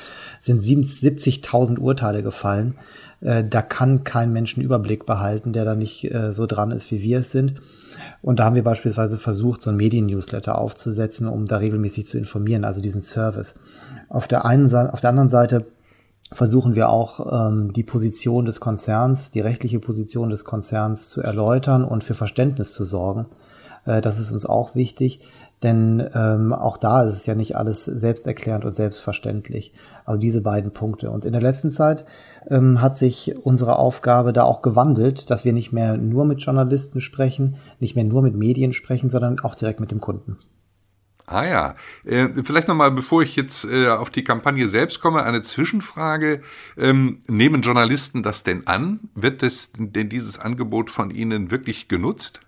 sind 0.41 0.63
70.000 0.63 1.79
Urteile 1.79 2.23
gefallen. 2.23 2.77
Äh, 3.21 3.45
da 3.45 3.63
kann 3.63 4.05
kein 4.05 4.33
Mensch 4.33 4.57
einen 4.57 4.65
Überblick 4.65 5.07
behalten, 5.07 5.53
der 5.53 5.65
da 5.65 5.75
nicht 5.75 6.11
äh, 6.13 6.33
so 6.33 6.47
dran 6.47 6.71
ist, 6.71 6.91
wie 6.91 7.03
wir 7.03 7.21
es 7.21 7.31
sind. 7.31 7.61
Und 8.23 8.39
da 8.39 8.45
haben 8.45 8.55
wir 8.55 8.65
beispielsweise 8.65 9.19
versucht, 9.19 9.63
so 9.63 9.71
ein 9.71 9.77
Medien-Newsletter 9.77 10.59
aufzusetzen, 10.59 11.29
um 11.29 11.47
da 11.47 11.59
regelmäßig 11.59 12.07
zu 12.07 12.19
informieren, 12.19 12.65
also 12.65 12.81
diesen 12.81 13.03
Service. 13.03 13.55
Auf 14.09 14.29
der 14.29 14.45
einen 14.45 14.69
Seite, 14.69 14.93
auf 14.93 15.01
der 15.01 15.11
anderen 15.11 15.29
Seite 15.31 15.67
versuchen 16.33 16.75
wir 16.75 16.89
auch 16.89 17.51
ähm, 17.51 17.73
die 17.73 17.85
Position 17.85 18.45
des 18.45 18.61
Konzerns, 18.61 19.31
die 19.31 19.41
rechtliche 19.41 19.79
Position 19.79 20.31
des 20.31 20.45
Konzerns 20.45 21.09
zu 21.09 21.23
erläutern 21.23 21.85
und 21.85 22.03
für 22.03 22.15
Verständnis 22.15 22.73
zu 22.73 22.85
sorgen. 22.85 23.27
Äh, 23.85 24.01
das 24.01 24.19
ist 24.19 24.33
uns 24.33 24.45
auch 24.45 24.75
wichtig, 24.75 25.21
denn 25.63 26.07
ähm, 26.15 26.53
auch 26.53 26.77
da 26.77 27.05
ist 27.05 27.15
es 27.15 27.27
ja 27.27 27.35
nicht 27.35 27.57
alles 27.57 27.85
selbsterklärend 27.85 28.65
und 28.65 28.75
selbstverständlich. 28.75 29.73
Also 30.05 30.21
diese 30.21 30.43
beiden 30.43 30.73
Punkte. 30.73 31.11
Und 31.11 31.25
in 31.25 31.33
der 31.33 31.41
letzten 31.41 31.71
Zeit 31.71 32.05
ähm, 32.49 32.83
hat 32.83 32.99
sich 32.99 33.35
unsere 33.43 33.79
Aufgabe 33.79 34.33
da 34.33 34.45
auch 34.45 34.61
gewandelt, 34.61 35.31
dass 35.31 35.45
wir 35.45 35.53
nicht 35.53 35.73
mehr 35.73 35.97
nur 35.97 36.27
mit 36.27 36.43
Journalisten 36.43 37.01
sprechen, 37.01 37.57
nicht 37.81 37.97
mehr 37.97 38.05
nur 38.05 38.23
mit 38.23 38.35
Medien 38.35 38.73
sprechen, 38.73 39.09
sondern 39.09 39.41
auch 39.41 39.55
direkt 39.55 39.81
mit 39.81 39.91
dem 39.91 40.01
Kunden. 40.01 40.37
Ah 41.29 41.45
ja, 41.45 41.75
äh, 42.05 42.29
vielleicht 42.45 42.69
nochmal, 42.69 42.93
bevor 42.93 43.21
ich 43.23 43.35
jetzt 43.35 43.65
äh, 43.65 43.89
auf 43.89 44.11
die 44.11 44.23
Kampagne 44.23 44.69
selbst 44.69 45.01
komme, 45.01 45.25
eine 45.25 45.43
Zwischenfrage. 45.43 46.43
Ähm, 46.77 47.19
nehmen 47.27 47.63
Journalisten 47.63 48.23
das 48.23 48.45
denn 48.45 48.69
an? 48.69 49.01
Wird 49.17 49.43
das, 49.43 49.73
denn 49.77 50.09
dieses 50.09 50.39
Angebot 50.39 50.89
von 50.89 51.11
Ihnen 51.11 51.51
wirklich 51.51 51.89
genutzt? 51.89 52.41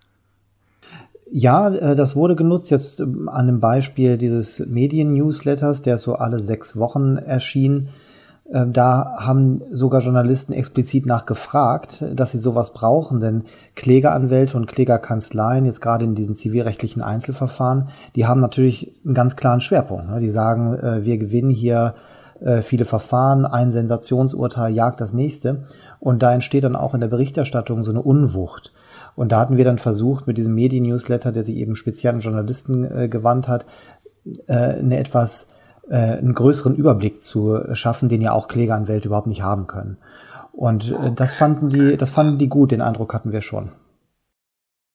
Ja, 1.30 1.68
äh, 1.68 1.96
das 1.96 2.16
wurde 2.16 2.36
genutzt 2.36 2.70
jetzt 2.70 3.00
ähm, 3.00 3.28
an 3.28 3.46
dem 3.46 3.60
Beispiel 3.60 4.18
dieses 4.18 4.60
Medien-Newsletters, 4.66 5.82
der 5.82 5.98
so 5.98 6.14
alle 6.14 6.40
sechs 6.40 6.76
Wochen 6.76 7.16
erschien. 7.16 7.88
Ähm, 8.50 8.72
da 8.72 9.16
haben 9.18 9.62
sogar 9.70 10.00
Journalisten 10.00 10.52
explizit 10.52 11.04
nachgefragt, 11.04 12.04
dass 12.14 12.32
sie 12.32 12.38
sowas 12.38 12.72
brauchen, 12.72 13.20
denn 13.20 13.44
Klägeranwälte 13.74 14.56
und 14.56 14.66
Klägerkanzleien, 14.66 15.66
jetzt 15.66 15.82
gerade 15.82 16.06
in 16.06 16.14
diesen 16.14 16.34
zivilrechtlichen 16.34 17.02
Einzelverfahren, 17.02 17.88
die 18.16 18.26
haben 18.26 18.40
natürlich 18.40 18.94
einen 19.04 19.14
ganz 19.14 19.36
klaren 19.36 19.60
Schwerpunkt. 19.60 20.08
Ne? 20.08 20.20
Die 20.20 20.30
sagen, 20.30 20.78
äh, 20.78 21.04
wir 21.04 21.18
gewinnen 21.18 21.50
hier 21.50 21.94
äh, 22.40 22.62
viele 22.62 22.84
Verfahren, 22.86 23.44
ein 23.44 23.70
Sensationsurteil 23.70 24.72
jagt 24.72 25.00
das 25.00 25.12
nächste. 25.12 25.64
Und 26.00 26.22
da 26.22 26.32
entsteht 26.32 26.64
dann 26.64 26.76
auch 26.76 26.94
in 26.94 27.00
der 27.00 27.08
Berichterstattung 27.08 27.82
so 27.82 27.90
eine 27.90 28.02
Unwucht. 28.02 28.72
Und 29.18 29.32
da 29.32 29.40
hatten 29.40 29.56
wir 29.56 29.64
dann 29.64 29.78
versucht, 29.78 30.28
mit 30.28 30.38
diesem 30.38 30.54
Medien-Newsletter, 30.54 31.32
der 31.32 31.42
sich 31.42 31.56
eben 31.56 31.74
speziell 31.74 32.14
an 32.14 32.20
Journalisten 32.20 32.84
äh, 32.84 33.08
gewandt 33.08 33.48
hat, 33.48 33.66
äh, 34.46 34.52
eine 34.54 34.96
etwas 34.96 35.48
äh, 35.90 35.96
einen 35.96 36.34
größeren 36.34 36.76
Überblick 36.76 37.20
zu 37.20 37.58
schaffen, 37.72 38.08
den 38.08 38.20
ja 38.20 38.30
auch 38.30 38.46
Klägeranwälte 38.46 39.08
überhaupt 39.08 39.26
nicht 39.26 39.42
haben 39.42 39.66
können. 39.66 39.98
Und 40.52 40.92
äh, 40.92 41.10
das 41.12 41.34
fanden 41.34 41.68
die, 41.68 41.96
das 41.96 42.12
fanden 42.12 42.38
die 42.38 42.48
gut, 42.48 42.70
den 42.70 42.80
Eindruck 42.80 43.12
hatten 43.12 43.32
wir 43.32 43.40
schon. 43.40 43.70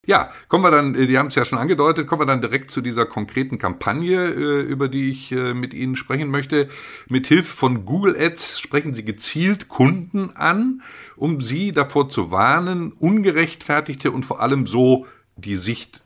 Ja, 0.05 0.31
kommen 0.49 0.65
wir 0.65 0.71
dann, 0.71 0.95
äh, 0.95 1.07
die 1.07 1.17
haben 1.17 1.27
es 1.27 1.35
ja 1.35 1.45
schon 1.45 1.57
angedeutet, 1.57 2.07
kommen 2.07 2.23
wir 2.23 2.25
dann 2.25 2.41
direkt 2.41 2.71
zu 2.71 2.81
dieser 2.81 3.05
konkreten 3.05 3.57
Kampagne, 3.57 4.31
äh, 4.31 4.61
über 4.61 4.89
die 4.89 5.09
ich 5.09 5.31
äh, 5.31 5.53
mit 5.53 5.73
Ihnen 5.73 5.95
sprechen 5.95 6.29
möchte. 6.29 6.67
Mit 7.07 7.27
Hilfe 7.27 7.55
von 7.55 7.85
Google 7.85 8.17
Ads 8.19 8.59
sprechen 8.59 8.93
Sie 8.93 9.05
gezielt 9.05 9.69
Kunden 9.69 10.31
an, 10.35 10.81
um 11.15 11.39
sie 11.39 11.71
davor 11.71 12.09
zu 12.09 12.31
warnen, 12.31 12.91
ungerechtfertigte 12.91 14.11
und 14.11 14.25
vor 14.25 14.41
allem 14.41 14.65
so 14.65 15.05
die 15.35 15.55
Sicht 15.55 16.03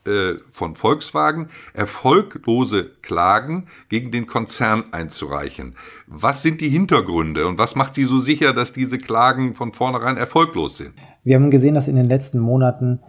von 0.51 0.75
Volkswagen, 0.75 1.49
erfolglose 1.73 2.91
Klagen 3.01 3.67
gegen 3.89 4.10
den 4.10 4.25
Konzern 4.25 4.86
einzureichen. 4.93 5.75
Was 6.07 6.41
sind 6.43 6.62
die 6.62 6.69
Hintergründe 6.69 7.45
und 7.45 7.57
was 7.57 7.75
macht 7.75 7.95
Sie 7.95 8.05
so 8.05 8.19
sicher, 8.19 8.53
dass 8.53 8.71
diese 8.71 8.97
Klagen 8.97 9.53
von 9.53 9.73
vornherein 9.73 10.15
erfolglos 10.15 10.77
sind? 10.77 10.93
Wir 11.25 11.36
haben 11.36 11.51
gesehen, 11.51 11.75
dass 11.75 11.89
in 11.89 11.97
den 11.97 12.05
letzten 12.05 12.39
Monaten 12.39 13.01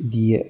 die 0.00 0.44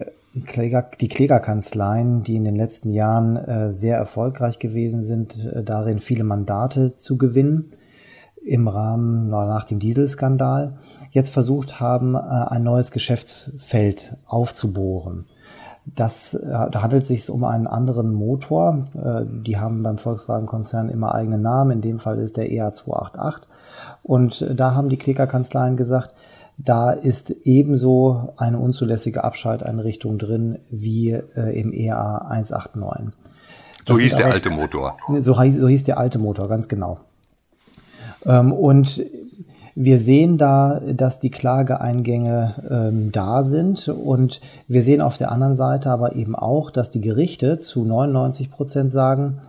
Kläger, 0.46 0.86
die 1.00 1.08
Klägerkanzleien, 1.08 2.22
die 2.22 2.36
in 2.36 2.44
den 2.44 2.54
letzten 2.54 2.90
Jahren 2.90 3.36
äh, 3.36 3.72
sehr 3.72 3.96
erfolgreich 3.96 4.58
gewesen 4.58 5.02
sind, 5.02 5.44
äh, 5.44 5.64
darin 5.64 5.98
viele 5.98 6.24
Mandate 6.24 6.96
zu 6.96 7.18
gewinnen 7.18 7.70
im 8.42 8.68
Rahmen 8.68 9.28
nach 9.28 9.64
dem 9.64 9.80
Dieselskandal, 9.80 10.78
jetzt 11.10 11.30
versucht 11.30 11.80
haben, 11.80 12.14
äh, 12.14 12.18
ein 12.18 12.62
neues 12.62 12.90
Geschäftsfeld 12.92 14.16
aufzubohren. 14.24 15.26
Das, 15.84 16.34
äh, 16.34 16.70
da 16.70 16.82
handelt 16.82 17.02
es 17.02 17.08
sich 17.08 17.28
um 17.28 17.42
einen 17.44 17.66
anderen 17.66 18.12
Motor. 18.12 18.84
Äh, 18.94 19.24
die 19.44 19.58
haben 19.58 19.82
beim 19.82 19.98
Volkswagen-Konzern 19.98 20.88
immer 20.88 21.14
eigene 21.14 21.38
Namen. 21.38 21.72
In 21.72 21.80
dem 21.80 21.98
Fall 21.98 22.18
ist 22.18 22.36
der 22.36 22.50
EA288. 22.50 23.42
Und 24.02 24.42
äh, 24.42 24.54
da 24.54 24.74
haben 24.74 24.88
die 24.88 24.98
Klägerkanzleien 24.98 25.76
gesagt, 25.76 26.14
da 26.64 26.90
ist 26.90 27.30
ebenso 27.44 28.32
eine 28.36 28.58
unzulässige 28.58 29.24
Abschalteinrichtung 29.24 30.18
drin 30.18 30.58
wie 30.70 31.12
äh, 31.12 31.58
im 31.58 31.72
EA 31.72 32.18
189. 32.28 33.14
Das 33.86 33.96
so 33.96 33.98
hieß 33.98 34.16
der 34.16 34.26
alte 34.26 34.50
Motor. 34.50 34.96
So, 35.08 35.32
so, 35.32 35.68
hieß 35.68 35.84
der 35.84 35.98
alte 35.98 36.18
Motor, 36.18 36.48
ganz 36.48 36.68
genau. 36.68 36.98
Ähm, 38.26 38.52
und 38.52 39.02
wir 39.74 39.98
sehen 39.98 40.36
da, 40.36 40.80
dass 40.80 41.20
die 41.20 41.30
Klageeingänge 41.30 42.54
ähm, 42.68 43.12
da 43.12 43.42
sind 43.42 43.88
und 43.88 44.40
wir 44.68 44.82
sehen 44.82 45.00
auf 45.00 45.16
der 45.16 45.32
anderen 45.32 45.54
Seite 45.54 45.90
aber 45.90 46.14
eben 46.14 46.34
auch, 46.34 46.70
dass 46.70 46.90
die 46.90 47.00
Gerichte 47.00 47.58
zu 47.58 47.84
99 47.84 48.50
Prozent 48.50 48.92
sagen, 48.92 49.40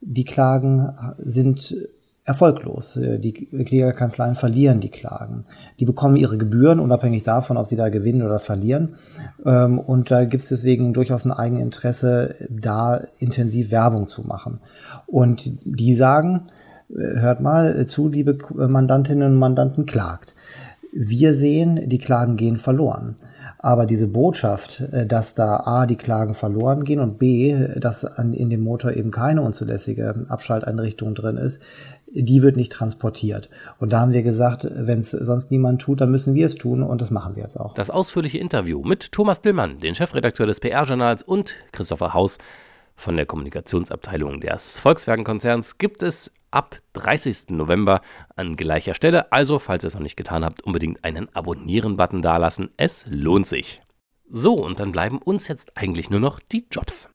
die 0.00 0.24
Klagen 0.24 0.94
sind 1.18 1.74
erfolglos. 2.28 2.96
Äh, 2.96 3.18
die 3.18 3.32
Klägerkanzleien 3.32 4.34
verlieren 4.34 4.80
die 4.80 4.90
Klagen. 4.90 5.44
Die 5.80 5.86
bekommen 5.86 6.16
ihre 6.16 6.36
Gebühren, 6.36 6.78
unabhängig 6.78 7.22
davon, 7.22 7.56
ob 7.56 7.66
sie 7.66 7.76
da 7.76 7.88
gewinnen 7.88 8.22
oder 8.22 8.38
verlieren. 8.38 8.94
Ähm, 9.44 9.78
und 9.78 10.10
da 10.10 10.24
gibt 10.24 10.42
es 10.42 10.50
deswegen 10.50 10.92
durchaus 10.92 11.24
ein 11.24 11.32
Eigeninteresse, 11.32 12.34
da 12.50 13.00
intensiv 13.18 13.70
Werbung 13.70 14.08
zu 14.08 14.22
machen. 14.22 14.60
Und 15.06 15.50
die 15.64 15.94
sagen, 15.94 16.48
äh, 16.90 17.18
hört 17.18 17.40
mal 17.40 17.86
zu, 17.86 18.08
liebe 18.08 18.36
Mandantinnen 18.54 19.32
und 19.32 19.38
Mandanten, 19.38 19.86
klagt. 19.86 20.34
Wir 20.92 21.34
sehen, 21.34 21.88
die 21.88 21.98
Klagen 21.98 22.36
gehen 22.36 22.56
verloren. 22.56 23.16
Aber 23.60 23.86
diese 23.86 24.06
Botschaft, 24.06 24.80
äh, 24.92 25.04
dass 25.06 25.34
da 25.34 25.62
A, 25.64 25.86
die 25.86 25.96
Klagen 25.96 26.34
verloren 26.34 26.84
gehen 26.84 27.00
und 27.00 27.18
B, 27.18 27.56
dass 27.76 28.04
in 28.04 28.50
dem 28.50 28.60
Motor 28.62 28.92
eben 28.92 29.10
keine 29.10 29.42
unzulässige 29.42 30.14
Abschalteinrichtung 30.28 31.14
drin 31.14 31.36
ist, 31.36 31.60
die 32.12 32.42
wird 32.42 32.56
nicht 32.56 32.72
transportiert. 32.72 33.48
Und 33.78 33.92
da 33.92 34.00
haben 34.00 34.12
wir 34.12 34.22
gesagt, 34.22 34.66
wenn 34.70 34.98
es 34.98 35.10
sonst 35.10 35.50
niemand 35.50 35.82
tut, 35.82 36.00
dann 36.00 36.10
müssen 36.10 36.34
wir 36.34 36.46
es 36.46 36.54
tun 36.54 36.82
und 36.82 37.00
das 37.00 37.10
machen 37.10 37.36
wir 37.36 37.42
jetzt 37.42 37.58
auch. 37.58 37.74
Das 37.74 37.90
ausführliche 37.90 38.38
Interview 38.38 38.82
mit 38.82 39.12
Thomas 39.12 39.40
Dillmann, 39.40 39.78
den 39.78 39.94
Chefredakteur 39.94 40.46
des 40.46 40.60
PR-Journals 40.60 41.22
und 41.22 41.56
Christopher 41.72 42.14
Haus 42.14 42.38
von 42.96 43.16
der 43.16 43.26
Kommunikationsabteilung 43.26 44.40
des 44.40 44.78
Volkswagen-Konzerns 44.80 45.78
gibt 45.78 46.02
es 46.02 46.32
ab 46.50 46.76
30. 46.94 47.50
November 47.50 48.00
an 48.34 48.56
gleicher 48.56 48.94
Stelle. 48.94 49.30
Also, 49.30 49.58
falls 49.58 49.84
ihr 49.84 49.88
es 49.88 49.94
noch 49.94 50.02
nicht 50.02 50.16
getan 50.16 50.44
habt, 50.44 50.64
unbedingt 50.64 51.04
einen 51.04 51.28
Abonnieren-Button 51.34 52.22
dalassen. 52.22 52.70
Es 52.76 53.06
lohnt 53.08 53.46
sich. 53.46 53.82
So, 54.30 54.54
und 54.54 54.80
dann 54.80 54.92
bleiben 54.92 55.18
uns 55.18 55.48
jetzt 55.48 55.76
eigentlich 55.76 56.10
nur 56.10 56.20
noch 56.20 56.40
die 56.40 56.66
Jobs. 56.70 57.08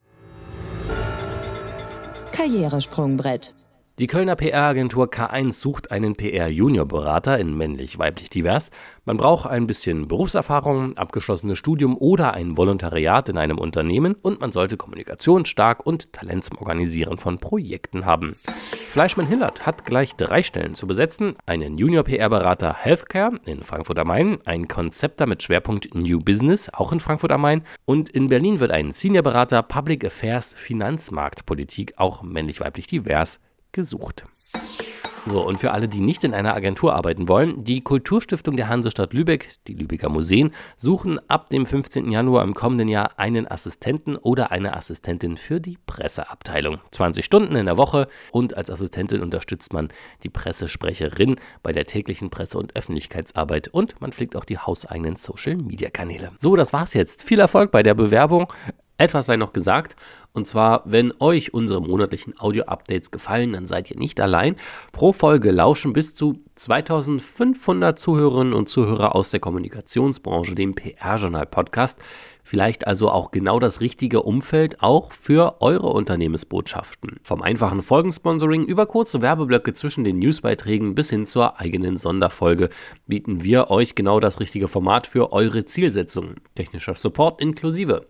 Karrieresprungbrett. 2.32 3.54
Die 4.00 4.08
Kölner 4.08 4.34
PR-Agentur 4.34 5.06
K1 5.06 5.52
sucht 5.52 5.92
einen 5.92 6.16
PR-Juniorberater 6.16 7.38
in 7.38 7.56
männlich-weiblich 7.56 8.28
divers. 8.28 8.72
Man 9.04 9.16
braucht 9.16 9.48
ein 9.48 9.68
bisschen 9.68 10.08
Berufserfahrung, 10.08 10.96
abgeschlossenes 10.96 11.58
Studium 11.58 11.96
oder 11.96 12.34
ein 12.34 12.56
Volontariat 12.56 13.28
in 13.28 13.38
einem 13.38 13.56
Unternehmen 13.56 14.16
und 14.20 14.40
man 14.40 14.50
sollte 14.50 14.76
Kommunikation 14.76 15.44
stark 15.44 15.86
und 15.86 16.12
Talent 16.12 16.44
zum 16.44 16.58
Organisieren 16.58 17.18
von 17.18 17.38
Projekten 17.38 18.04
haben. 18.04 18.34
Fleischmann-Hillert 18.90 19.64
hat 19.64 19.84
gleich 19.84 20.16
drei 20.16 20.42
Stellen 20.42 20.74
zu 20.74 20.88
besetzen: 20.88 21.36
einen 21.46 21.78
Junior-PR-Berater 21.78 22.74
Healthcare 22.74 23.38
in 23.44 23.62
Frankfurt 23.62 24.00
am 24.00 24.08
Main, 24.08 24.38
einen 24.44 24.66
Konzepter 24.66 25.26
mit 25.26 25.44
Schwerpunkt 25.44 25.94
New 25.94 26.18
Business 26.18 26.68
auch 26.68 26.90
in 26.90 26.98
Frankfurt 26.98 27.30
am 27.30 27.42
Main 27.42 27.62
und 27.84 28.10
in 28.10 28.28
Berlin 28.28 28.58
wird 28.58 28.72
ein 28.72 28.90
Senior-Berater 28.90 29.62
Public 29.62 30.04
Affairs 30.04 30.52
Finanzmarktpolitik 30.52 31.94
auch 31.96 32.24
männlich-weiblich 32.24 32.88
divers 32.88 33.38
gesucht. 33.74 34.24
So, 35.26 35.40
und 35.40 35.58
für 35.58 35.70
alle, 35.70 35.88
die 35.88 36.00
nicht 36.00 36.22
in 36.22 36.34
einer 36.34 36.54
Agentur 36.54 36.94
arbeiten 36.94 37.28
wollen, 37.28 37.64
die 37.64 37.80
Kulturstiftung 37.80 38.56
der 38.56 38.68
Hansestadt 38.68 39.14
Lübeck, 39.14 39.56
die 39.66 39.72
Lübecker 39.72 40.10
Museen, 40.10 40.50
suchen 40.76 41.18
ab 41.30 41.48
dem 41.48 41.64
15. 41.64 42.10
Januar 42.10 42.44
im 42.44 42.52
kommenden 42.52 42.88
Jahr 42.88 43.18
einen 43.18 43.50
Assistenten 43.50 44.16
oder 44.16 44.50
eine 44.50 44.76
Assistentin 44.76 45.38
für 45.38 45.62
die 45.62 45.78
Presseabteilung. 45.86 46.78
20 46.90 47.24
Stunden 47.24 47.56
in 47.56 47.64
der 47.64 47.78
Woche 47.78 48.08
und 48.32 48.54
als 48.54 48.68
Assistentin 48.68 49.22
unterstützt 49.22 49.72
man 49.72 49.88
die 50.24 50.28
Pressesprecherin 50.28 51.36
bei 51.62 51.72
der 51.72 51.86
täglichen 51.86 52.28
Presse- 52.28 52.58
und 52.58 52.76
Öffentlichkeitsarbeit 52.76 53.68
und 53.68 53.98
man 54.02 54.12
pflegt 54.12 54.36
auch 54.36 54.44
die 54.44 54.58
hauseigenen 54.58 55.16
Social-Media-Kanäle. 55.16 56.32
So, 56.38 56.54
das 56.54 56.74
war's 56.74 56.92
jetzt. 56.92 57.22
Viel 57.22 57.40
Erfolg 57.40 57.70
bei 57.70 57.82
der 57.82 57.94
Bewerbung. 57.94 58.52
Etwas 58.96 59.26
sei 59.26 59.36
noch 59.36 59.52
gesagt, 59.52 59.96
und 60.32 60.46
zwar, 60.46 60.82
wenn 60.84 61.12
euch 61.18 61.52
unsere 61.52 61.80
monatlichen 61.80 62.34
Audio-Updates 62.38 63.10
gefallen, 63.10 63.52
dann 63.52 63.66
seid 63.66 63.90
ihr 63.90 63.96
nicht 63.98 64.20
allein. 64.20 64.56
Pro 64.92 65.12
Folge 65.12 65.50
lauschen 65.50 65.92
bis 65.92 66.14
zu 66.14 66.40
2500 66.54 67.98
Zuhörerinnen 67.98 68.52
und 68.52 68.68
Zuhörer 68.68 69.16
aus 69.16 69.30
der 69.30 69.40
Kommunikationsbranche 69.40 70.54
dem 70.54 70.74
PR-Journal-Podcast. 70.74 71.98
Vielleicht 72.44 72.86
also 72.86 73.10
auch 73.10 73.30
genau 73.30 73.58
das 73.58 73.80
richtige 73.80 74.22
Umfeld 74.22 74.82
auch 74.82 75.12
für 75.12 75.62
eure 75.62 75.88
Unternehmensbotschaften. 75.88 77.18
Vom 77.22 77.40
einfachen 77.40 77.80
Folgensponsoring 77.80 78.66
über 78.66 78.84
kurze 78.84 79.22
Werbeblöcke 79.22 79.72
zwischen 79.72 80.04
den 80.04 80.18
Newsbeiträgen 80.18 80.94
bis 80.94 81.08
hin 81.08 81.24
zur 81.24 81.58
eigenen 81.58 81.96
Sonderfolge 81.96 82.68
bieten 83.06 83.42
wir 83.42 83.70
euch 83.70 83.94
genau 83.94 84.20
das 84.20 84.40
richtige 84.40 84.68
Format 84.68 85.06
für 85.06 85.32
eure 85.32 85.64
Zielsetzungen. 85.64 86.34
Technischer 86.54 86.96
Support 86.96 87.40
inklusive. 87.40 88.06